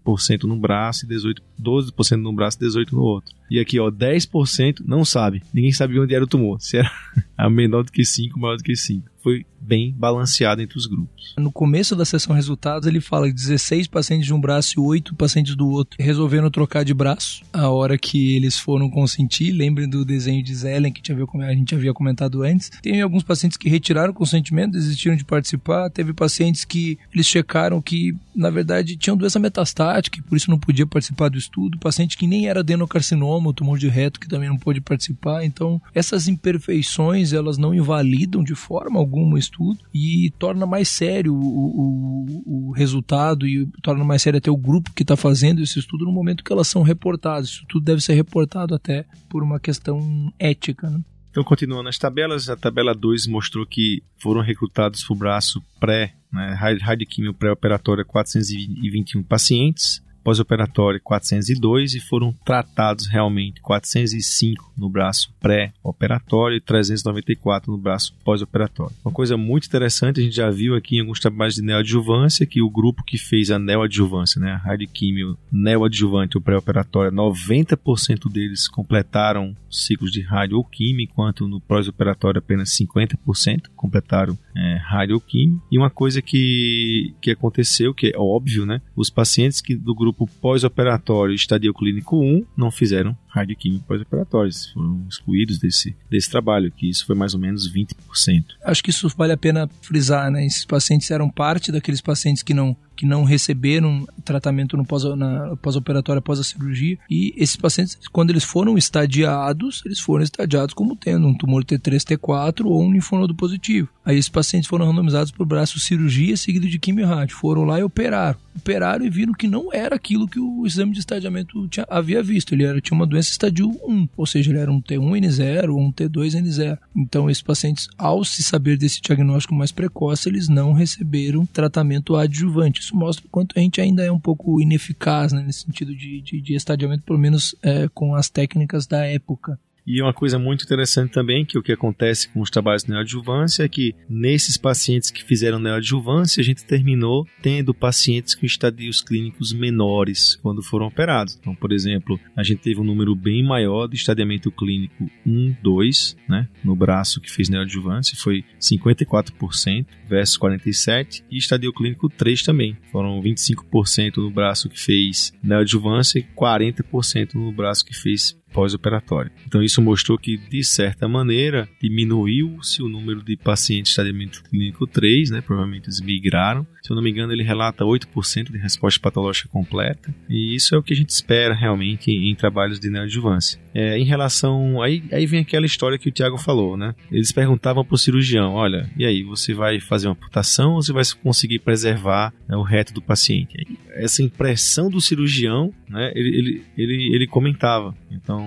no 0.47 0.57
braço 0.57 1.05
e 1.05 1.09
18, 1.09 1.43
12% 1.61 2.17
no 2.17 2.33
braço 2.33 2.59
e 2.61 2.67
18% 2.67 2.93
no 2.93 3.03
outro. 3.03 3.35
E 3.51 3.59
aqui, 3.59 3.79
ó, 3.79 3.91
10% 3.91 4.83
não 4.85 5.05
sabe. 5.05 5.43
Ninguém 5.53 5.73
sabe 5.73 5.99
onde 5.99 6.15
era 6.15 6.25
o 6.25 6.27
tumor. 6.27 6.61
Se 6.61 6.79
era 6.79 6.91
menor 7.51 7.85
do 7.85 7.93
que 7.93 8.05
5, 8.05 8.39
maior 8.39 8.57
do 8.57 8.63
que 8.63 8.75
5. 8.75 9.09
Foi 9.23 9.45
bem 9.63 9.95
balanceado 9.97 10.61
entre 10.61 10.77
os 10.77 10.87
grupos. 10.87 11.35
No 11.39 11.53
começo 11.53 11.95
da 11.95 12.05
sessão 12.05 12.35
resultados, 12.35 12.87
ele 12.89 13.01
fala 13.01 13.29
que 13.29 13.35
16 13.35 13.87
pacientes 13.87 14.27
de 14.27 14.35
um 14.35 14.41
braço 14.41 14.75
e 14.77 14.81
8 14.81 15.15
pacientes 15.15 15.55
do 15.55 15.69
outro 15.69 15.97
resolveram 16.01 16.51
trocar 16.51 16.85
de 16.85 16.93
braço 16.93 17.45
a 17.53 17.69
hora 17.69 17.97
que 17.97 18.35
eles 18.35 18.59
foram 18.59 18.91
consentir. 18.91 19.53
Lembrem 19.53 19.89
do 19.89 20.05
desenho 20.05 20.43
de 20.43 20.55
Zellen 20.55 20.93
que 20.93 21.01
a 21.13 21.55
gente 21.55 21.75
havia 21.75 21.95
comentado 21.95 22.43
antes. 22.43 22.71
Tem 22.83 23.01
alguns 23.01 23.23
pacientes 23.23 23.57
que 23.57 23.69
retiraram 23.69 24.11
o 24.11 24.15
consentimento, 24.15 24.73
desistiram 24.73 25.17
de 25.17 25.25
participar. 25.25 25.91
Teve 25.91 26.13
pacientes 26.13 26.65
que 26.65 26.99
eles 27.15 27.27
checaram 27.27 27.81
que, 27.81 28.15
na 28.35 28.51
verdade, 28.51 28.97
tinham 28.97 29.17
doença 29.17 29.39
metastática 29.39 30.19
e 30.19 30.23
por 30.23 30.37
isso 30.37 30.51
não 30.51 30.59
podia 30.59 30.87
participar 30.87 31.29
do 31.29 31.39
estudo. 31.39 31.79
Paciente 31.79 32.19
que 32.19 32.27
nem 32.27 32.49
era 32.49 32.61
adenocarcinoma, 32.61 33.53
tumor 33.53 33.79
de 33.79 33.89
reto, 33.89 34.19
que 34.19 34.29
também 34.29 34.49
não 34.49 34.59
pôde 34.59 34.81
participar. 34.81 35.45
Então, 35.45 35.81
essas 35.95 36.27
imperfeições, 36.27 37.33
elas 37.33 37.59
não 37.59 37.75
invalidam 37.75 38.43
de 38.43 38.55
forma 38.55 38.99
alguma 38.99 39.35
o 39.35 39.39
estudo 39.39 39.52
estudo 39.53 39.79
e 39.95 40.33
torna 40.39 40.67
mais 40.67 40.89
sério 40.89 41.35
o, 41.35 41.39
o, 41.39 42.69
o 42.69 42.73
resultado 42.73 43.47
e 43.47 43.67
torna 43.83 44.05
mais 44.05 44.23
sério 44.23 44.39
até 44.39 44.51
o 44.51 44.57
grupo 44.57 44.93
que 44.93 45.03
está 45.03 45.17
fazendo 45.17 45.63
esse 45.63 45.79
estudo 45.79 46.05
no 46.05 46.13
momento 46.13 46.43
que 46.43 46.53
elas 46.53 46.69
são 46.69 46.83
reportadas. 46.83 47.51
Isso 47.51 47.65
tudo 47.69 47.85
deve 47.85 48.01
ser 48.01 48.15
reportado 48.15 48.75
até 48.75 49.05
por 49.29 49.43
uma 49.43 49.61
questão 49.61 50.33
ética. 50.39 50.89
Né? 50.89 51.01
Então, 51.31 51.45
continuando 51.45 51.89
as 51.89 51.99
tabelas, 51.99 52.49
a 52.49 52.57
tabela 52.57 52.95
2 52.95 53.27
mostrou 53.27 53.67
que 53.67 54.03
foram 54.19 54.41
recrutados 54.41 55.05
para 55.05 55.15
o 55.15 55.19
braço 55.19 55.63
pré, 55.79 56.15
né, 56.33 56.55
radioquímio 56.81 57.35
pré-operatório 57.35 58.05
421 58.05 59.23
pacientes, 59.23 60.03
pós-operatório 60.23 61.01
402 61.03 61.95
e 61.95 62.01
foram 62.01 62.33
tratados 62.45 63.07
realmente 63.07 63.61
405 63.61 64.73
no 64.77 64.89
braço 64.89 65.33
pré-operatório 65.41 66.57
e 66.57 66.61
394 66.61 67.71
no 67.71 67.79
braço 67.79 68.15
pós-operatório. 68.25 68.95
Uma 69.05 69.13
coisa 69.13 69.37
muito 69.37 69.67
interessante, 69.67 70.21
a 70.21 70.23
gente 70.23 70.37
já 70.37 70.51
viu 70.51 70.75
aqui 70.75 70.97
em 70.97 71.01
alguns 71.01 71.21
trabalhos 71.21 71.55
de 71.55 71.63
neoadjuvância 71.63 72.47
que 72.47 72.63
o 72.63 72.71
grupo 72.71 73.05
que 73.05 73.19
fez 73.19 73.51
a 73.51 73.59
neoadjuvância, 73.59 74.41
né, 74.41 74.53
a 74.53 74.57
radioquímio 74.57 75.37
neoadjuvante 75.51 76.37
ou 76.37 76.43
pré-operatória, 76.43 77.11
90% 77.11 78.31
deles 78.31 78.69
completaram 78.69 79.57
ciclos 79.71 80.13
de 80.13 80.21
radioquímio, 80.21 81.03
enquanto 81.03 81.49
no 81.49 81.61
pós-operatório 81.61 82.39
apenas 82.39 82.71
50% 82.71 83.69
completaram 83.75 84.39
é, 84.55 84.77
radioquímio. 84.77 85.61
E 85.71 85.79
uma 85.79 85.91
coisa 85.91 86.21
que, 86.21 87.15
que 87.21 87.31
aconteceu, 87.31 87.95
que 87.95 88.13
é 88.15 88.19
óbvio, 88.19 88.67
né, 88.67 88.81
os 88.95 89.11
pacientes 89.11 89.61
que 89.61 89.75
do 89.75 89.95
grupo 89.95 90.12
grupo 90.13 90.29
pós-operatório 90.41 91.35
estadio 91.35 91.73
clínico 91.73 92.17
1 92.19 92.45
não 92.57 92.71
fizeram 92.71 93.17
radioquímica 93.33 93.85
pós-operatórios, 93.89 94.71
foram 94.73 95.05
excluídos 95.09 95.59
desse, 95.59 95.97
desse 96.11 96.31
trabalho, 96.31 96.71
que 96.71 96.89
isso 96.89 97.07
foi 97.07 97.17
mais 97.17 97.33
ou 97.33 97.41
menos 97.41 97.73
20%. 97.73 98.45
Acho 98.63 98.83
que 98.83 98.91
isso 98.91 99.09
vale 99.17 99.33
a 99.33 99.37
pena 99.37 99.69
frisar, 99.81 100.31
né? 100.31 100.45
Esses 100.45 100.67
pacientes 100.67 101.11
eram 101.11 101.31
parte 101.31 101.73
daqueles 101.73 102.01
pacientes 102.01 102.43
que 102.43 102.53
não 102.53 102.77
que 102.97 103.07
não 103.07 103.25
receberam 103.25 104.07
tratamento 104.25 104.77
no 104.77 104.85
pós, 104.85 105.05
na 105.17 105.57
pós-operatório 105.57 106.19
após 106.19 106.39
a 106.39 106.45
cirurgia. 106.45 106.99
E 107.11 107.35
esses 107.37 107.57
pacientes, 107.57 107.99
quando 108.13 108.31
eles 108.31 108.45
foram 108.45 108.77
estadiados, 108.77 109.83
eles 109.85 110.01
foram 110.01 110.23
estadiados 110.23 110.75
como 110.75 110.95
tendo 110.97 111.27
um 111.27 111.35
tumor 111.35 111.65
T3, 111.65 112.17
T4 112.17 112.65
ou 112.65 112.83
um 112.83 112.93
linfonodo 112.93 113.35
positivo. 113.35 113.89
Aí 114.05 114.17
esses 114.17 114.29
pacientes 114.29 114.69
foram 114.69 114.87
randomizados 114.87 115.31
por 115.31 115.47
braço 115.47 115.79
cirurgia 115.79 116.37
seguido 116.37 116.69
de 116.69 116.79
quimio-rádio. 116.79 117.37
Foram 117.37 117.65
lá 117.65 117.79
e 117.79 117.83
operaram. 117.83 118.39
Operaram 118.57 119.05
e 119.05 119.11
viram 119.11 119.33
que 119.33 119.49
não 119.49 119.73
era 119.73 119.97
aquilo 119.97 120.29
que 120.29 120.39
o 120.39 120.67
exame 120.67 120.93
de 120.93 121.01
estadiamento 121.01 121.67
tinha, 121.69 121.87
havia 121.89 122.23
visto. 122.23 122.55
Ele 122.55 122.65
era, 122.65 122.81
tinha 122.81 122.97
uma 122.97 123.07
doença 123.07 123.22
estadio 123.31 123.69
1, 123.87 124.09
ou 124.17 124.27
seja, 124.27 124.51
ele 124.51 124.59
era 124.59 124.71
um 124.71 124.81
T1N0 124.81 125.71
ou 125.71 125.81
um 125.81 125.93
T2N0. 125.93 126.79
Então, 126.97 127.31
esses 127.31 127.43
pacientes, 127.43 127.89
ao 127.97 128.25
se 128.25 128.43
saber 128.43 128.77
desse 128.77 129.01
diagnóstico 129.01 129.55
mais 129.55 129.73
precoce, 129.73 130.29
eles 130.29 130.49
não 130.49 130.73
receberam 130.73 131.47
tratamento 131.47 132.17
adjuvante. 132.17 132.81
Isso 132.81 132.97
mostra 132.97 133.27
o 133.27 133.31
quanto 133.31 133.59
a 133.59 133.61
gente 133.61 133.81
ainda 133.81 134.03
é 134.03 134.11
um 134.11 134.21
pouco 134.21 134.61
ineficaz 134.61 135.33
né, 135.33 135.43
nesse 135.43 135.61
sentido 135.61 135.95
de, 135.95 136.21
de, 136.21 136.41
de 136.41 136.55
estadiamento, 136.55 137.05
pelo 137.05 137.19
menos 137.19 137.55
é, 137.63 137.89
com 137.89 138.15
as 138.15 138.29
técnicas 138.29 138.87
da 138.87 139.05
época. 139.07 139.59
E 139.87 140.01
uma 140.01 140.13
coisa 140.13 140.39
muito 140.39 140.65
interessante 140.65 141.13
também, 141.13 141.45
que 141.45 141.59
o 141.59 141.63
que 141.63 141.73
acontece 141.73 142.29
com 142.29 142.41
os 142.41 142.51
trabalhos 142.51 142.85
de 142.85 142.91
neoadjuvância 142.91 143.65
é 143.65 143.69
que 143.69 143.95
nesses 144.09 144.57
pacientes 144.57 145.11
que 145.11 145.25
fizeram 145.25 145.59
neoadjuvância, 145.59 146.41
a 146.41 146.45
gente 146.45 146.65
terminou 146.65 147.27
tendo 147.41 147.75
pacientes 147.75 148.35
com 148.35 148.47
estadios 148.47 149.01
clínicos 149.01 149.53
menores 149.53 150.39
quando 150.43 150.63
foram 150.63 150.87
operados. 150.87 151.37
Então, 151.41 151.55
por 151.55 151.73
exemplo, 151.73 152.19
a 152.37 152.43
gente 152.43 152.61
teve 152.61 152.81
um 152.81 152.85
número 152.85 153.15
bem 153.15 153.43
maior 153.43 153.89
de 153.89 153.97
estadiamento 153.97 154.53
clínico 154.53 155.11
1, 155.27 155.57
2, 155.63 156.17
né, 156.29 156.49
no 156.65 156.77
braço 156.77 157.21
que 157.21 157.31
fez 157.31 157.49
neoadjuvância, 157.49 158.17
foi 158.17 158.45
54% 158.61 159.87
versus 160.09 160.39
47%, 160.39 161.25
e 161.31 161.39
estadio 161.39 161.73
clínico 161.73 162.09
3 162.09 162.43
também, 162.43 162.77
foram 162.91 163.21
25% 163.21 164.19
no 164.19 164.31
braço 164.31 164.69
que 164.69 164.79
fez 164.79 165.33
neoadjuvância 165.43 166.19
e 166.19 166.23
40% 166.23 167.35
no 167.35 167.53
braço 167.53 167.85
que 167.85 167.95
fez 167.95 168.37
pós-operatório. 168.53 169.31
Então 169.47 169.63
isso 169.63 169.81
mostrou 169.81 170.19
que, 170.19 170.37
de 170.37 170.63
certa 170.65 171.09
maneira, 171.09 171.69
diminuiu-se 171.81 172.83
o 172.83 172.89
número 172.89 173.23
de 173.23 173.37
pacientes 173.37 173.85
de 173.85 174.01
estadiamento 174.01 174.43
clínico 174.45 174.87
3, 174.87 175.31
né? 175.31 175.41
provavelmente 175.41 175.87
eles 175.87 176.01
migraram. 176.01 176.67
Se 176.83 176.91
eu 176.91 176.97
não 176.97 177.03
me 177.03 177.11
engano, 177.11 177.33
ele 177.33 177.45
relata 177.45 177.85
8% 177.85 178.51
de 178.51 178.59
resposta 178.59 179.01
patológica 179.01 179.49
completa, 179.49 180.13
e 180.29 180.55
isso 180.55 180.75
é 180.75 180.79
o 180.79 180.83
que 180.83 180.93
a 180.93 180.97
gente 180.97 181.11
espera 181.11 181.55
realmente 181.55 182.11
em, 182.11 182.35
trabalhos 182.35 182.81
de 182.81 182.91
neoadjuvância. 182.91 183.61
É, 183.73 183.97
em 183.97 184.05
relação. 184.05 184.83
Aí, 184.83 185.03
aí 185.13 185.25
vem 185.25 185.41
aquela 185.41 185.65
história 185.65 185.97
que 185.97 186.09
o 186.09 186.13
Tiago 186.13 186.37
falou, 186.37 186.77
né? 186.77 186.95
Eles 187.11 187.31
perguntavam 187.31 187.85
para 187.85 187.95
o 187.95 187.99
cirurgião: 187.99 188.53
olha, 188.53 188.91
e 188.97 189.07
aí, 189.07 189.23
você 189.23 189.55
vai 189.55 189.81
fazer 189.81 190.09
uma 190.09 190.13
amputação 190.13 190.73
ou 190.73 190.83
você 190.83 190.93
vai 190.93 191.05
conseguir 191.23 191.61
preservar 191.61 192.35
né, 192.49 192.57
o 192.57 192.63
reto 192.63 192.93
do 192.93 193.01
paciente? 193.01 193.57
Essa 193.91 194.23
impressão 194.23 194.91
do 194.91 195.01
cirurgião, 195.01 195.73
né? 195.89 196.11
Ele, 196.15 196.37
ele, 196.37 196.65
ele, 196.77 197.15
ele 197.15 197.27
comentava. 197.27 197.95
Então, 198.11 198.43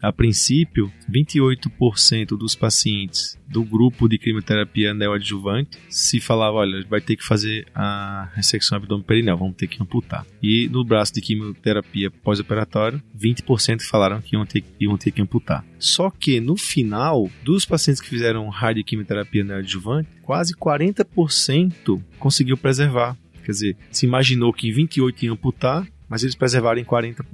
a 0.00 0.12
princípio, 0.12 0.92
28% 1.10 2.36
dos 2.36 2.54
pacientes 2.54 3.38
do 3.48 3.64
grupo 3.64 4.08
de 4.08 4.18
quimioterapia 4.18 4.92
neoadjuvante 4.94 5.78
se 5.88 6.20
falava, 6.20 6.58
olha, 6.58 6.84
vai 6.88 7.00
ter 7.00 7.16
que 7.16 7.24
fazer 7.24 7.66
a 7.74 8.28
ressecção 8.34 8.76
abdominal, 8.76 9.38
vamos 9.38 9.56
ter 9.56 9.66
que 9.66 9.82
amputar. 9.82 10.26
E 10.42 10.68
no 10.68 10.84
braço 10.84 11.14
de 11.14 11.20
quimioterapia 11.20 12.10
pós-operatório, 12.10 13.02
20% 13.18 13.82
falaram 13.82 14.20
que 14.20 14.36
iam 14.36 14.44
ter, 14.44 14.62
iam 14.78 14.96
ter 14.96 15.10
que 15.10 15.22
amputar. 15.22 15.64
Só 15.78 16.10
que 16.10 16.40
no 16.40 16.56
final, 16.56 17.30
dos 17.42 17.64
pacientes 17.64 18.00
que 18.00 18.08
fizeram 18.08 18.48
radioquimioterapia 18.48 19.44
neoadjuvante, 19.44 20.08
quase 20.22 20.54
40% 20.54 22.02
conseguiu 22.18 22.56
preservar. 22.56 23.16
Quer 23.44 23.52
dizer, 23.52 23.76
se 23.90 24.04
imaginou 24.04 24.52
que 24.52 24.70
28 24.70 25.24
iam 25.24 25.34
amputar, 25.34 25.88
mas 26.08 26.22
eles 26.22 26.34
preservaram 26.34 26.80
em 26.80 26.84
40%. 26.84 27.24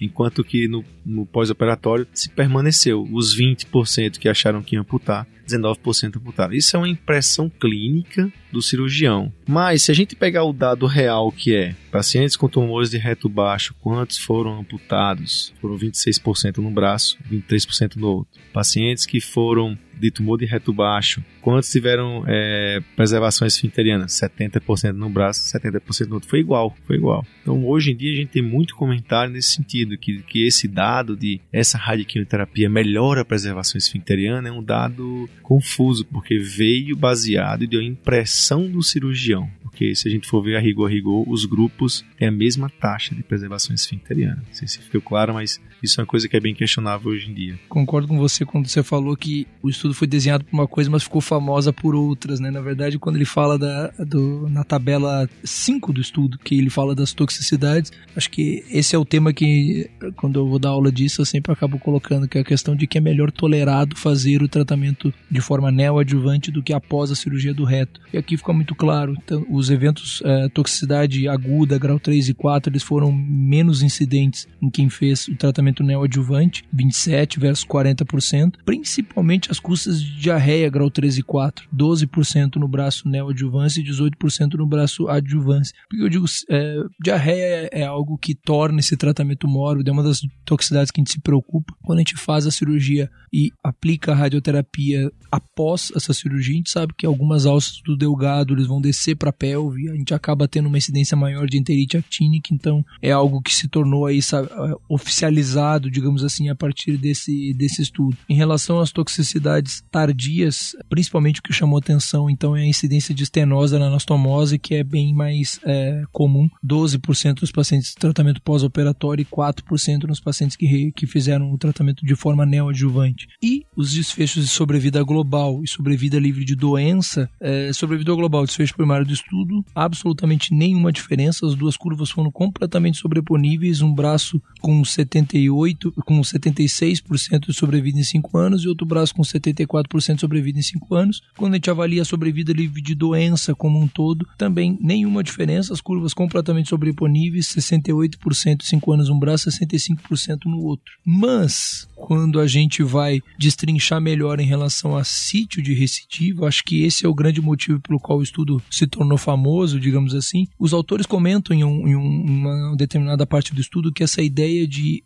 Enquanto 0.00 0.44
que 0.44 0.68
no, 0.68 0.84
no 1.04 1.26
pós-operatório 1.26 2.06
se 2.12 2.28
permaneceu 2.28 3.06
os 3.12 3.36
20% 3.36 4.18
que 4.18 4.28
acharam 4.28 4.62
que 4.62 4.76
iam 4.76 4.82
amputar, 4.82 5.26
19% 5.46 6.16
amputaram. 6.16 6.54
Isso 6.54 6.76
é 6.76 6.78
uma 6.78 6.88
impressão 6.88 7.50
clínica 7.50 8.32
do 8.52 8.62
cirurgião. 8.62 9.32
Mas 9.46 9.82
se 9.82 9.90
a 9.90 9.94
gente 9.94 10.14
pegar 10.14 10.44
o 10.44 10.52
dado 10.52 10.86
real 10.86 11.32
que 11.32 11.54
é 11.54 11.74
pacientes 11.90 12.36
com 12.36 12.48
tumores 12.48 12.90
de 12.90 12.98
reto 12.98 13.28
baixo, 13.28 13.74
quantos 13.80 14.18
foram 14.18 14.60
amputados? 14.60 15.52
Foram 15.60 15.76
26% 15.76 16.58
no 16.58 16.70
braço, 16.70 17.18
23% 17.30 17.96
no 17.96 18.08
outro. 18.08 18.40
Pacientes 18.52 19.04
que 19.04 19.20
foram 19.20 19.76
de 20.00 20.10
tumor 20.10 20.38
de 20.38 20.46
reto 20.46 20.72
baixo, 20.72 21.22
quantos 21.40 21.70
tiveram 21.70 22.24
é, 22.26 22.80
preservação 22.96 23.46
esfinteriana? 23.46 24.06
70% 24.06 24.92
no 24.92 25.08
braço, 25.08 25.42
70% 25.56 26.06
no 26.06 26.14
outro. 26.14 26.28
Foi 26.28 26.40
igual, 26.40 26.76
foi 26.86 26.96
igual. 26.96 27.24
Então 27.42 27.66
hoje 27.66 27.92
em 27.92 27.96
dia 27.96 28.12
a 28.12 28.16
gente 28.16 28.30
tem 28.30 28.42
muito 28.42 28.74
comentário 28.74 29.32
nesse 29.32 29.50
sentido, 29.52 29.96
que, 29.96 30.22
que 30.22 30.46
esse 30.46 30.66
dado 30.66 31.16
de 31.16 31.40
essa 31.52 31.78
radioquimioterapia 31.78 32.68
melhora 32.68 33.20
a 33.22 33.24
preservação 33.24 33.78
esfinteriana 33.78 34.48
é 34.48 34.52
um 34.52 34.62
dado 34.62 35.28
confuso, 35.42 36.04
porque 36.04 36.38
veio 36.38 36.96
baseado 36.96 37.64
e 37.64 37.66
deu 37.66 37.82
impressão 37.82 38.68
do 38.68 38.82
cirurgião. 38.82 39.50
Porque 39.80 39.94
se 39.94 40.08
a 40.08 40.10
gente 40.10 40.28
for 40.28 40.42
ver 40.42 40.56
a 40.56 40.60
rigor 40.60 40.90
a 40.90 40.92
rigor, 40.92 41.26
os 41.26 41.46
grupos 41.46 42.04
têm 42.18 42.28
a 42.28 42.32
mesma 42.32 42.68
taxa 42.68 43.14
de 43.14 43.22
preservação 43.22 43.74
esfinteriana. 43.74 44.42
Não 44.46 44.54
sei 44.54 44.68
se 44.68 44.78
ficou 44.78 45.00
claro, 45.00 45.32
mas 45.32 45.60
isso 45.82 45.98
é 45.98 46.02
uma 46.02 46.06
coisa 46.06 46.28
que 46.28 46.36
é 46.36 46.40
bem 46.40 46.54
questionável 46.54 47.12
hoje 47.12 47.30
em 47.30 47.34
dia. 47.34 47.58
Concordo 47.68 48.06
com 48.06 48.18
você 48.18 48.44
quando 48.44 48.66
você 48.66 48.82
falou 48.82 49.16
que 49.16 49.46
o 49.62 49.70
estudo 49.70 49.89
foi 49.94 50.06
desenhado 50.06 50.44
por 50.44 50.52
uma 50.52 50.66
coisa, 50.66 50.90
mas 50.90 51.02
ficou 51.02 51.20
famosa 51.20 51.72
por 51.72 51.94
outras, 51.94 52.40
né? 52.40 52.50
Na 52.50 52.60
verdade, 52.60 52.98
quando 52.98 53.16
ele 53.16 53.24
fala 53.24 53.58
da, 53.58 53.88
do, 53.98 54.48
na 54.48 54.64
tabela 54.64 55.28
5 55.44 55.92
do 55.92 56.00
estudo, 56.00 56.38
que 56.38 56.56
ele 56.56 56.70
fala 56.70 56.94
das 56.94 57.12
toxicidades, 57.12 57.92
acho 58.16 58.30
que 58.30 58.64
esse 58.70 58.94
é 58.94 58.98
o 58.98 59.04
tema 59.04 59.32
que, 59.32 59.90
quando 60.16 60.38
eu 60.38 60.48
vou 60.48 60.58
dar 60.58 60.70
aula 60.70 60.90
disso, 60.90 61.20
eu 61.20 61.26
sempre 61.26 61.52
acabo 61.52 61.78
colocando, 61.78 62.28
que 62.28 62.38
é 62.38 62.40
a 62.40 62.44
questão 62.44 62.74
de 62.74 62.86
que 62.86 62.98
é 62.98 63.00
melhor 63.00 63.30
tolerado 63.30 63.96
fazer 63.96 64.42
o 64.42 64.48
tratamento 64.48 65.12
de 65.30 65.40
forma 65.40 65.70
neoadjuvante 65.70 66.50
do 66.50 66.62
que 66.62 66.72
após 66.72 67.10
a 67.10 67.16
cirurgia 67.16 67.54
do 67.54 67.64
reto. 67.64 68.00
E 68.12 68.18
aqui 68.18 68.36
fica 68.36 68.52
muito 68.52 68.74
claro, 68.74 69.14
então, 69.22 69.44
os 69.50 69.70
eventos 69.70 70.22
é, 70.24 70.48
toxicidade 70.48 71.28
aguda, 71.28 71.78
grau 71.78 71.98
3 71.98 72.28
e 72.28 72.34
4, 72.34 72.70
eles 72.70 72.82
foram 72.82 73.12
menos 73.12 73.82
incidentes 73.82 74.48
em 74.60 74.70
quem 74.70 74.88
fez 74.88 75.28
o 75.28 75.36
tratamento 75.36 75.82
neoadjuvante, 75.82 76.64
27 76.72 77.38
versus 77.38 77.64
40%, 77.64 78.54
principalmente 78.64 79.50
as 79.50 79.60
custas 79.70 80.02
de 80.02 80.16
diarreia, 80.16 80.68
grau 80.68 80.90
3 80.90 81.18
e 81.18 81.22
4, 81.22 81.68
12% 81.72 82.56
no 82.56 82.66
braço 82.66 83.08
neoadjuvância 83.08 83.80
e 83.80 83.84
18% 83.84 84.54
no 84.54 84.66
braço 84.66 85.06
adjuvância. 85.06 85.72
Porque 85.88 86.02
eu 86.02 86.08
digo, 86.08 86.26
é, 86.50 86.74
diarreia 87.00 87.68
é 87.70 87.84
algo 87.84 88.18
que 88.18 88.34
torna 88.34 88.80
esse 88.80 88.96
tratamento 88.96 89.46
mórbido, 89.46 89.88
é 89.88 89.92
uma 89.92 90.02
das 90.02 90.22
toxicidades 90.44 90.90
que 90.90 91.00
a 91.00 91.02
gente 91.02 91.12
se 91.12 91.20
preocupa. 91.20 91.72
Quando 91.84 91.98
a 91.98 92.00
gente 92.00 92.16
faz 92.16 92.48
a 92.48 92.50
cirurgia 92.50 93.08
e 93.32 93.52
aplica 93.62 94.10
a 94.10 94.14
radioterapia 94.16 95.08
após 95.30 95.92
essa 95.94 96.12
cirurgia, 96.12 96.54
a 96.54 96.56
gente 96.56 96.70
sabe 96.70 96.92
que 96.98 97.06
algumas 97.06 97.46
alças 97.46 97.80
do 97.86 97.96
delgado 97.96 98.54
eles 98.54 98.66
vão 98.66 98.80
descer 98.80 99.14
para 99.14 99.30
a 99.30 99.32
pelve, 99.32 99.88
a 99.88 99.94
gente 99.94 100.12
acaba 100.12 100.48
tendo 100.48 100.66
uma 100.66 100.78
incidência 100.78 101.16
maior 101.16 101.46
de 101.46 101.56
enterite 101.56 101.96
actínica, 101.96 102.52
então 102.52 102.84
é 103.00 103.12
algo 103.12 103.40
que 103.40 103.54
se 103.54 103.68
tornou 103.68 104.04
aí 104.04 104.20
sabe, 104.20 104.48
oficializado, 104.88 105.88
digamos 105.88 106.24
assim, 106.24 106.48
a 106.48 106.56
partir 106.56 106.96
desse, 106.96 107.54
desse 107.54 107.82
estudo. 107.82 108.16
Em 108.28 108.34
relação 108.34 108.80
às 108.80 108.90
toxicidades 108.90 109.59
tardias, 109.90 110.74
principalmente 110.88 111.40
o 111.40 111.42
que 111.42 111.52
chamou 111.52 111.78
atenção 111.78 112.30
então 112.30 112.56
é 112.56 112.62
a 112.62 112.66
incidência 112.66 113.14
de 113.14 113.22
estenose 113.22 113.78
na 113.78 113.86
anastomose, 113.86 114.58
que 114.58 114.74
é 114.74 114.84
bem 114.84 115.14
mais 115.14 115.60
é, 115.64 116.02
comum, 116.12 116.48
12% 116.66 117.40
dos 117.40 117.52
pacientes 117.52 117.90
de 117.90 117.96
tratamento 117.96 118.42
pós-operatório 118.42 119.22
e 119.22 119.24
4% 119.24 120.04
nos 120.04 120.20
pacientes 120.20 120.56
que, 120.56 120.92
que 120.92 121.06
fizeram 121.06 121.52
o 121.52 121.58
tratamento 121.58 122.04
de 122.04 122.14
forma 122.14 122.46
neoadjuvante. 122.46 123.28
E 123.42 123.64
os 123.76 123.92
desfechos 123.92 124.44
de 124.44 124.50
sobrevida 124.50 125.02
global 125.02 125.62
e 125.62 125.68
sobrevida 125.68 126.18
livre 126.18 126.44
de 126.44 126.54
doença, 126.54 127.28
é, 127.40 127.72
sobrevida 127.72 128.14
global, 128.14 128.44
desfecho 128.44 128.74
primário 128.74 129.06
do 129.06 129.12
estudo, 129.12 129.64
absolutamente 129.74 130.54
nenhuma 130.54 130.92
diferença, 130.92 131.46
as 131.46 131.54
duas 131.54 131.76
curvas 131.76 132.10
foram 132.10 132.30
completamente 132.30 132.98
sobreponíveis, 132.98 133.82
um 133.82 133.92
braço 133.92 134.40
com 134.60 134.84
78, 134.84 135.92
com 136.04 136.20
76% 136.20 137.46
de 137.46 137.54
sobrevida 137.54 137.98
em 137.98 138.04
5 138.04 138.38
anos 138.38 138.64
e 138.64 138.68
outro 138.68 138.86
braço 138.86 139.14
com 139.14 139.24
70 139.24 139.49
84% 139.52 140.20
sobrevida 140.20 140.58
em 140.58 140.62
5 140.62 140.94
anos. 140.94 141.22
Quando 141.36 141.52
a 141.52 141.56
gente 141.56 141.70
avalia 141.70 142.02
a 142.02 142.04
sobrevida 142.04 142.52
livre 142.52 142.82
de 142.82 142.94
doença 142.94 143.54
como 143.54 143.80
um 143.80 143.88
todo, 143.88 144.26
também 144.36 144.78
nenhuma 144.80 145.22
diferença, 145.22 145.72
as 145.72 145.80
curvas 145.80 146.14
completamente 146.14 146.68
sobreponíveis, 146.68 147.46
68% 147.46 148.62
em 148.62 148.64
5 148.64 148.92
anos 148.92 149.08
um 149.08 149.18
braço, 149.18 149.50
65% 149.50 150.46
no 150.46 150.60
outro. 150.60 150.92
Mas, 151.04 151.88
quando 151.94 152.40
a 152.40 152.46
gente 152.46 152.82
vai 152.82 153.20
destrinchar 153.38 154.00
melhor 154.00 154.40
em 154.40 154.46
relação 154.46 154.96
a 154.96 155.04
sítio 155.04 155.62
de 155.62 155.74
recidiva, 155.74 156.46
acho 156.46 156.64
que 156.64 156.84
esse 156.84 157.04
é 157.04 157.08
o 157.08 157.14
grande 157.14 157.40
motivo 157.40 157.80
pelo 157.80 157.98
qual 157.98 158.18
o 158.18 158.22
estudo 158.22 158.62
se 158.70 158.86
tornou 158.86 159.18
famoso, 159.18 159.78
digamos 159.78 160.14
assim. 160.14 160.46
Os 160.58 160.72
autores 160.72 161.06
comentam 161.06 161.54
em, 161.56 161.64
um, 161.64 161.88
em 161.88 161.94
uma 161.94 162.76
determinada 162.76 163.26
parte 163.26 163.54
do 163.54 163.60
estudo 163.60 163.92
que 163.92 164.02
essa 164.02 164.22
ideia 164.22 164.66
de, 164.66 165.04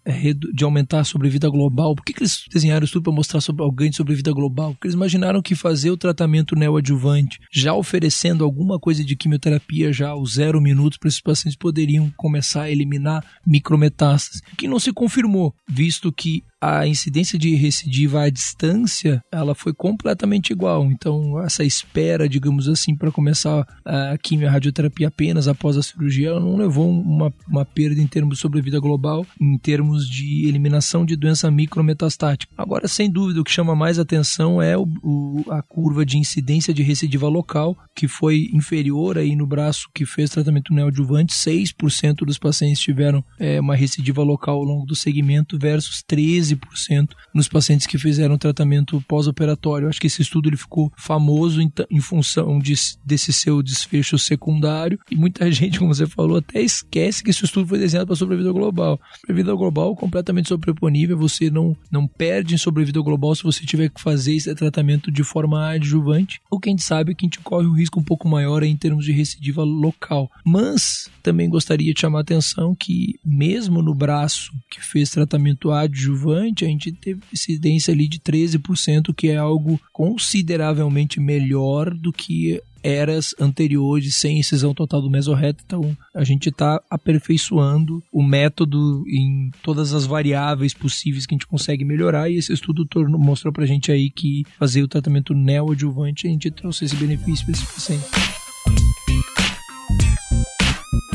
de 0.53 0.65
aumentar 0.65 1.01
a 1.01 1.05
sobrevida 1.05 1.49
global, 1.49 1.95
por 1.95 2.05
que, 2.05 2.13
que 2.13 2.23
eles 2.23 2.45
desenharam 2.51 2.83
o 2.83 2.87
estudo 2.87 3.05
para 3.05 3.13
mostrar 3.13 3.41
sobre 3.41 3.63
alguém 3.63 3.91
de 3.91 3.97
sobrevida 3.97 4.33
global? 4.35 4.73
Porque 4.73 4.87
eles 4.87 4.95
imaginaram 4.95 5.41
que 5.41 5.55
fazer 5.55 5.91
o 5.91 5.97
tratamento 5.97 6.57
neoadjuvante, 6.57 7.39
já 7.53 7.73
oferecendo 7.73 8.45
alguma 8.45 8.79
coisa 8.79 9.05
de 9.05 9.17
quimioterapia 9.17 9.93
já 9.93 10.11
aos 10.11 10.35
zero 10.35 10.61
minutos 10.61 10.99
para 10.99 11.09
esses 11.09 11.21
pacientes 11.21 11.57
poderiam 11.57 12.13
começar 12.17 12.63
a 12.63 12.71
eliminar 12.71 13.25
micrometástases, 13.47 14.43
que 14.59 14.69
não 14.69 14.79
se 14.79 14.93
confirmou, 14.93 15.55
visto 15.69 16.13
que 16.13 16.43
a 16.61 16.87
incidência 16.87 17.39
de 17.39 17.55
recidiva 17.55 18.23
à 18.23 18.31
distância 18.31 19.23
ela 19.31 19.55
foi 19.55 19.75
completamente 19.75 20.51
igual. 20.51 20.91
Então, 20.91 21.41
essa 21.43 21.65
espera, 21.65 22.29
digamos 22.29 22.69
assim, 22.69 22.97
para 22.97 23.13
começar 23.13 23.67
a 23.85 24.17
quimio 24.19 24.49
radioterapia 24.49 25.09
apenas 25.09 25.47
após 25.47 25.77
a 25.77 25.83
cirurgia, 25.83 26.29
ela 26.29 26.41
não 26.41 26.57
levou 26.57 26.89
uma, 26.89 27.33
uma 27.47 27.65
perda 27.65 28.01
em 28.01 28.07
termos 28.07 28.37
de 28.37 28.41
sobrevida 28.41 28.81
global, 28.81 29.27
em 29.41 29.59
termos 29.59 30.09
de 30.09 30.47
eliminação 30.49 31.05
de 31.05 31.17
doença 31.17 31.51
micrometastática. 31.51 32.53
Agora, 32.57 32.89
sem 32.89 33.11
dúvida, 33.11 33.41
o 33.41 33.45
que 33.45 33.51
chama 33.51 33.75
mais 33.75 33.99
atenção 33.99 34.61
é 34.63 34.77
o, 34.77 34.87
o, 35.03 35.45
a 35.51 35.63
curva 35.63 36.05
de 36.05 36.19
incidência 36.19 36.73
de 36.73 36.83
recidiva 36.83 37.29
local, 37.29 37.77
que 37.95 38.09
foi 38.09 38.49
inferior 38.53 39.19
aí 39.19 39.37
no 39.37 39.47
braço 39.47 39.89
que 39.95 40.07
fez 40.07 40.31
tratamento 40.31 40.73
neoadjuvante, 40.73 41.35
6% 41.35 42.25
dos 42.25 42.39
pacientes 42.39 42.81
tiveram 42.81 43.25
é, 43.39 43.61
uma 43.61 43.77
recidiva 43.77 44.23
local 44.23 44.57
ao 44.57 44.65
longo 44.65 44.87
do 44.87 44.95
segmento 44.95 45.59
versus 45.59 46.03
13 46.07 46.54
15% 46.57 47.11
nos 47.35 47.49
pacientes 47.49 47.87
que 47.87 47.99
fizeram 47.99 48.39
tratamento 48.39 49.03
pós-operatório. 49.09 49.89
Acho 49.89 50.01
que 50.01 50.07
esse 50.07 50.23
estudo 50.23 50.49
ele 50.49 50.57
ficou 50.57 50.93
famoso 50.97 51.61
em, 51.61 51.71
em 51.91 52.01
função 52.01 52.59
de, 52.59 52.75
desse 53.05 53.33
seu 53.33 53.63
desfecho 53.63 54.19
secundário 54.19 54.99
e 55.11 55.17
muita 55.17 55.51
gente, 55.53 55.79
como 55.79 55.95
você 55.95 56.07
falou, 56.07 56.39
até 56.39 56.61
esquece 56.61 57.23
que 57.23 57.31
esse 57.31 57.45
estudo 57.45 57.69
foi 57.69 57.79
desenhado 57.79 58.07
para 58.07 58.17
sobrevida 58.17 58.53
global. 58.53 59.01
Sobrevida 59.21 59.55
global 59.55 59.97
completamente 59.97 60.49
sobreponível, 60.49 61.17
você 61.17 61.51
não, 61.51 61.77
não 61.91 62.07
perde 62.07 62.55
em 62.55 62.59
sobrevida 62.59 63.01
global 63.01 63.35
se 63.35 63.43
você 63.43 63.65
tiver 63.65 63.89
que 63.89 64.01
fazer 64.01 64.35
esse 64.35 64.55
tratamento 64.55 65.11
de 65.11 65.25
forma 65.25 65.71
adjuvante. 65.71 66.41
O 66.51 66.59
que 66.59 66.69
a 66.69 66.73
gente 66.73 66.83
sabe 66.83 67.13
é 67.13 67.15
que 67.15 67.25
a 67.25 67.27
gente 67.27 67.41
corre 67.41 67.67
um 67.67 67.75
risco 67.75 68.01
um 68.01 68.05
pouco 68.05 68.29
maior 68.29 68.63
em 68.63 68.77
termos 68.77 69.05
de 69.05 69.13
recidiva 69.13 69.63
local. 69.63 70.31
Mas 70.45 71.11
também 71.23 71.49
gostaria 71.49 71.93
de 71.93 72.01
chamar 72.01 72.19
a 72.19 72.23
atenção 72.23 72.75
que 72.75 73.19
mesmo 73.25 73.83
no 73.83 73.95
braço 73.95 74.53
que 74.71 74.85
fez 74.85 75.11
tratamento 75.11 75.71
adjuvante, 75.71 76.34
a 76.43 76.69
gente 76.69 76.93
teve 76.93 77.21
incidência 77.33 77.93
ali 77.93 78.09
de 78.09 78.19
13%, 78.19 79.15
que 79.15 79.29
é 79.29 79.37
algo 79.37 79.81
consideravelmente 79.93 81.21
melhor 81.21 81.93
do 81.93 82.13
que 82.13 82.61
eras 82.85 83.35
anteriores 83.41 84.15
sem 84.15 84.39
incisão 84.39 84.75
total 84.75 85.01
do 85.01 85.11
mesorreto. 85.11 85.65
Então, 85.65 85.97
a 86.15 86.23
gente 86.23 86.51
está 86.51 86.83
aperfeiçoando 86.91 88.03
o 88.13 88.23
método 88.23 89.03
em 89.09 89.51
todas 89.63 89.95
as 89.95 90.05
variáveis 90.05 90.75
possíveis 90.75 91.25
que 91.25 91.35
a 91.35 91.37
gente 91.37 91.47
consegue 91.47 91.83
melhorar. 91.83 92.29
E 92.29 92.37
esse 92.37 92.53
estudo 92.53 92.85
tornou, 92.85 93.19
mostrou 93.19 93.53
para 93.53 93.65
a 93.65 93.67
gente 93.67 93.91
aí 93.91 94.11
que 94.11 94.45
fazer 94.59 94.83
o 94.83 94.89
tratamento 94.89 95.33
neoadjuvante 95.33 96.27
a 96.27 96.31
gente 96.31 96.51
trouxe 96.51 96.85
esse 96.85 96.97
benefício 96.97 97.47
para 97.47 97.55
esse 97.55 97.65
paciente. 97.65 98.05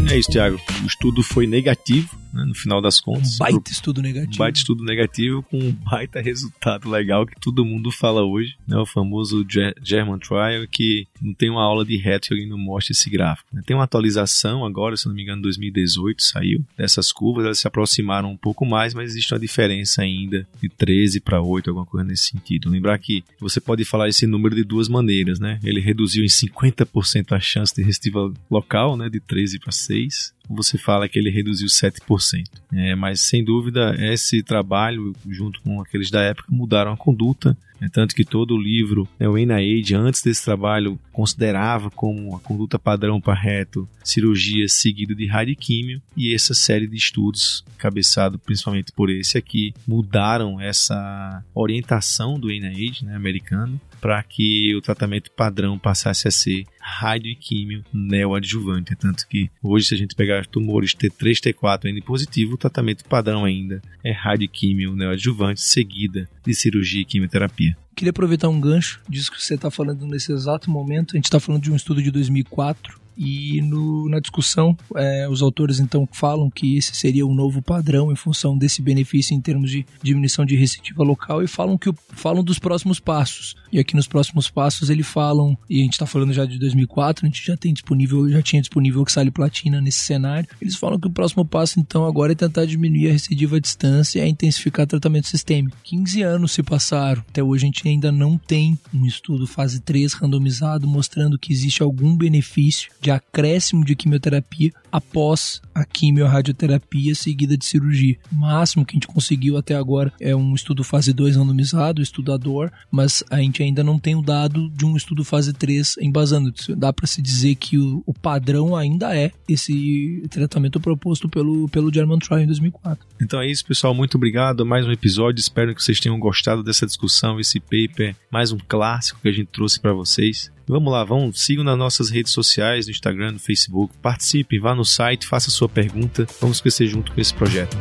É 0.10 0.17
isso, 0.17 0.32
Thiago. 0.32 0.60
O 0.84 0.88
estudo 0.88 1.21
foi 1.21 1.45
negativo 1.45 2.17
né, 2.34 2.46
no 2.46 2.56
final 2.56 2.82
das 2.82 3.00
contas. 3.00 3.36
Um 3.36 3.38
baita 3.39 3.72
estudo 3.72 4.02
negativo. 4.02 4.34
Um 4.34 4.38
baita 4.38 4.58
estudo 4.58 4.84
negativo 4.84 5.44
com 5.44 5.58
um 5.58 5.72
baita 5.72 6.22
resultado 6.22 6.89
legal 6.89 7.26
que 7.26 7.39
todo 7.39 7.65
mundo 7.65 7.92
fala 7.92 8.24
hoje, 8.24 8.56
né, 8.68 8.78
o 8.78 8.86
famoso 8.86 9.46
German 9.82 10.20
Trial, 10.20 10.68
que 10.70 11.08
não 11.22 11.34
tem 11.34 11.50
uma 11.50 11.63
aula 11.63 11.86
de 11.86 11.98
reto 11.98 12.28
que 12.28 12.34
alguém 12.34 12.48
não 12.48 12.58
mostre 12.58 12.94
esse 12.94 13.10
gráfico. 13.10 13.50
Né. 13.54 13.62
Tem 13.65 13.76
uma 13.76 13.84
atualização 13.84 14.65
agora, 14.65 14.96
se 14.96 15.08
não 15.08 15.15
me 15.15 15.24
engano, 15.24 15.42
2018 15.42 16.24
saiu, 16.24 16.63
dessas 16.78 17.12
curvas, 17.12 17.46
elas 17.46 17.60
se 17.60 17.68
aproximaram 17.68 18.32
um 18.32 18.38
pouco 18.38 18.65
mais, 18.65 18.94
mas 18.94 19.12
existe 19.12 19.34
uma 19.34 19.39
diferença 19.39 20.02
ainda 20.02 20.48
de 20.62 20.70
13 20.70 21.20
para 21.20 21.42
8, 21.42 21.70
alguma 21.70 21.86
coisa 21.86 22.08
nesse 22.08 22.30
sentido. 22.30 22.70
Lembrar 22.70 22.98
que 23.00 23.24
você 23.39 23.60
pode 23.60 23.84
falar 23.86 24.10
esse 24.10 24.26
número 24.26 24.56
de 24.56 24.63
duas 24.63 24.88
maneiras, 24.88 25.39
né? 25.39 25.60
Ele 25.63 25.80
reduziu 25.80 26.24
em 26.24 26.28
50% 26.28 27.36
a 27.36 27.39
chance 27.39 27.74
de 27.76 27.84
recidiva 27.84 28.32
local, 28.50 28.96
né, 28.96 29.10
de 29.10 29.20
13 29.20 29.60
para 29.60 29.72
6, 29.72 30.34
você 30.49 30.77
fala 30.77 31.07
que 31.07 31.19
ele 31.19 31.29
reduziu 31.29 31.67
7%. 31.67 32.43
É, 32.73 32.95
mas 32.95 33.21
sem 33.21 33.43
dúvida, 33.43 33.95
esse 33.99 34.41
trabalho, 34.41 35.15
junto 35.27 35.62
com 35.62 35.79
aqueles 35.81 36.09
da 36.09 36.21
época, 36.21 36.47
mudaram 36.49 36.91
a 36.91 36.97
conduta. 36.97 37.55
É, 37.82 37.88
tanto 37.89 38.15
que 38.15 38.26
todo 38.26 38.56
o 38.56 38.62
livro, 38.62 39.08
né, 39.20 39.28
o 39.28 39.38
NIH, 39.38 39.96
antes 39.96 40.22
desse 40.22 40.44
trabalho, 40.44 41.00
considerava 41.12 41.89
como 41.89 42.36
a 42.36 42.39
conduta 42.39 42.78
padrão 42.78 43.22
para 43.22 43.34
reto 43.34 43.88
cirurgia 44.04 44.68
seguida 44.68 45.13
de 45.13 45.28
radioquímio, 45.28 46.02
e 46.18 46.34
essa 46.34 46.54
série 46.54 46.88
de 46.88 46.98
estudos, 46.98 47.63
cabeçado 47.78 48.39
principalmente 48.39 48.92
por 48.92 49.10
esse 49.10 49.38
aqui, 49.38 49.74
mudaram 49.88 50.60
essa 50.60 51.44
orientação 51.54 52.39
do 52.39 52.48
NIH 52.48 53.04
né, 53.04 53.15
americano 53.15 53.80
para 54.00 54.22
que 54.24 54.76
o 54.76 54.82
tratamento 54.82 55.32
padrão 55.32 55.78
passasse 55.78 56.28
a 56.28 56.32
ser 56.32 56.65
rádio 56.80 57.32
e 57.32 57.36
químio 57.36 57.84
neoadjuvante. 57.94 58.96
Tanto 58.96 59.28
que 59.28 59.50
hoje, 59.62 59.88
se 59.88 59.96
a 59.96 59.98
gente 59.98 60.15
pegar 60.15 60.46
tumores 60.46 60.96
T3, 60.96 61.54
T4 61.54 61.86
N 61.86 62.02
positivo, 62.02 62.54
o 62.56 62.58
tratamento 62.58 63.04
padrão 63.06 63.46
ainda 63.46 63.82
é 64.04 64.12
rádio 64.12 64.46
e 64.46 64.48
químio 64.48 64.96
neoadjuvante, 64.96 65.62
seguida 65.62 66.30
de 66.46 66.54
cirurgia 66.54 67.02
e 67.02 67.06
quimioterapia. 67.06 67.68
Queria 67.99 68.12
aproveitar 68.12 68.47
um 68.47 68.62
gancho 68.62 69.01
disso 69.09 69.29
que 69.29 69.43
você 69.43 69.55
está 69.55 69.69
falando 69.69 70.07
nesse 70.07 70.31
exato 70.31 70.71
momento. 70.71 71.15
A 71.15 71.17
gente 71.17 71.25
está 71.25 71.38
falando 71.38 71.63
de 71.63 71.69
um 71.69 71.75
estudo 71.75 72.01
de 72.01 72.09
2004 72.09 72.97
e 73.19 73.62
no, 73.62 74.08
na 74.08 74.21
discussão, 74.21 74.77
é, 74.95 75.27
os 75.29 75.41
autores 75.41 75.82
então 75.82 76.08
falam 76.10 76.49
que 76.49 76.77
esse 76.77 76.95
seria 76.95 77.27
um 77.27 77.36
novo 77.36 77.62
padrão 77.62 78.13
em 78.13 78.15
função 78.15 78.58
desse 78.58 78.82
benefício 78.82 79.36
em 79.36 79.41
termos 79.41 79.69
de 79.69 79.86
diminuição 80.01 80.45
de 80.45 80.55
recidiva 80.55 81.03
local 81.03 81.43
e 81.43 81.47
falam 81.47 81.77
que 81.77 81.93
falam 82.13 82.41
dos 82.41 82.58
próximos 82.58 82.97
passos. 82.97 83.58
E 83.71 83.77
aqui 83.77 83.93
nos 83.93 84.08
próximos 84.08 84.49
passos 84.49 84.89
eles 84.89 85.05
falam, 85.05 85.58
e 85.69 85.82
a 85.82 85.84
gente 85.84 85.93
está 85.93 86.05
falando 86.05 86.32
já 86.32 86.45
de 86.45 86.58
2004, 86.58 87.25
a 87.25 87.29
gente 87.29 87.45
já 87.45 87.58
tem 87.58 87.73
disponível, 87.73 88.29
já 88.29 88.41
tinha 88.41 88.62
disponível 88.62 89.01
oxale 89.01 89.29
platina 89.29 89.82
nesse 89.82 89.99
cenário. 89.99 90.47
Eles 90.62 90.75
falam 90.75 90.97
que 90.97 91.08
o 91.08 91.12
próximo 91.12 91.43
passo 91.43 91.79
então 91.79 92.05
agora 92.05 92.32
é 92.32 92.36
tentar 92.36 92.65
diminuir 92.65 93.10
a 93.10 93.12
recidiva 93.12 93.58
à 93.58 93.60
distância 93.60 94.25
e 94.25 94.29
intensificar 94.29 94.88
tratamento 94.88 95.27
sistêmico. 95.27 95.77
15 95.84 96.21
anos 96.21 96.53
se 96.53 96.63
passaram, 96.63 97.21
até 97.27 97.43
hoje 97.43 97.65
a 97.65 97.67
gente 97.67 97.88
ainda 97.88 98.12
não 98.13 98.38
tem 98.38 98.79
um 98.93 99.05
estudo 99.05 99.45
fase 99.45 99.82
3 99.82 100.13
randomizado 100.13 100.88
mostrando 100.88 101.38
que 101.38 101.51
existe 101.51 101.84
algum 101.84 102.15
benefício 102.15 102.89
de 103.01 103.09
de 103.10 103.12
acréscimo 103.12 103.84
de 103.84 103.95
quimioterapia 103.95 104.72
após 104.91 105.62
a 105.74 105.84
quimiorradioterapia 105.84 107.15
seguida 107.15 107.58
de 107.58 107.65
cirurgia. 107.65 108.17
O 108.32 108.36
máximo 108.36 108.86
que 108.86 108.93
a 108.93 108.98
gente 108.98 109.08
conseguiu 109.08 109.58
até 109.58 109.76
agora 109.76 110.13
é 110.19 110.36
um 110.36 110.54
estudo 110.54 110.84
fase 110.84 111.12
2 111.12 111.36
randomizado, 111.36 112.02
estudador, 112.02 112.72
mas 112.91 113.24
a 113.30 113.38
gente 113.38 113.63
ainda 113.63 113.84
não 113.84 113.98
tem 113.98 114.15
o 114.15 114.22
dado 114.22 114.69
de 114.69 114.86
um 114.86 114.95
estudo 114.95 115.24
fase 115.24 115.54
3 115.54 115.98
embasando. 116.00 116.54
Dá 116.78 116.93
para 116.93 117.08
se 117.08 117.22
dizer 117.22 117.56
que 117.56 117.78
o, 117.78 118.04
o, 118.06 118.13
padrão 118.13 118.76
ainda 118.76 119.15
é 119.15 119.32
esse 119.48 120.24
tratamento 120.30 120.80
proposto 120.80 121.28
pelo, 121.28 121.67
pelo 121.69 121.91
German 121.91 122.19
Trial 122.19 122.41
em 122.41 122.48
2004. 122.48 123.06
Então 123.22 123.41
é 123.41 123.50
isso, 123.50 123.65
pessoal. 123.65 123.93
Muito 123.93 124.15
obrigado. 124.15 124.65
Mais 124.65 124.86
um 124.86 124.91
episódio. 124.91 125.39
Espero 125.39 125.74
que 125.74 125.82
vocês 125.82 126.00
tenham 126.00 126.19
gostado 126.19 126.63
dessa 126.63 126.86
discussão, 126.86 127.39
esse 127.39 127.60
paper, 127.60 128.15
mais 128.32 128.52
um 128.52 128.58
clássico 128.67 129.19
que 129.22 129.30
a 129.30 129.32
gente 129.32 129.48
trouxe 129.48 129.80
para 129.80 129.93
vocês. 129.93 130.52
Vamos 130.71 130.93
lá, 130.93 131.03
vão, 131.03 131.34
sigam 131.34 131.63
nas 131.63 131.75
nossas 131.75 132.12
redes 132.12 132.32
sociais, 132.32 132.86
no 132.86 132.91
Instagram, 132.91 133.32
no 133.32 133.39
Facebook, 133.39 133.91
participe, 134.03 134.60
vá 134.60 134.75
no 134.75 134.86
site, 134.86 135.25
faça 135.25 135.49
sua 135.49 135.67
pergunta. 135.67 136.27
Vamos 136.39 136.62
crescer 136.62 136.86
junto 136.86 137.12
com 137.12 137.19
esse 137.19 137.34
projeto. 137.34 137.75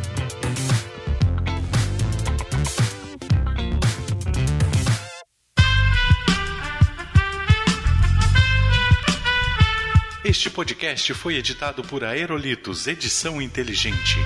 Este 10.25 10.49
podcast 10.49 11.13
foi 11.13 11.37
editado 11.37 11.83
por 11.83 12.03
Aerolitos 12.03 12.87
Edição 12.87 13.43
Inteligente. 13.43 14.17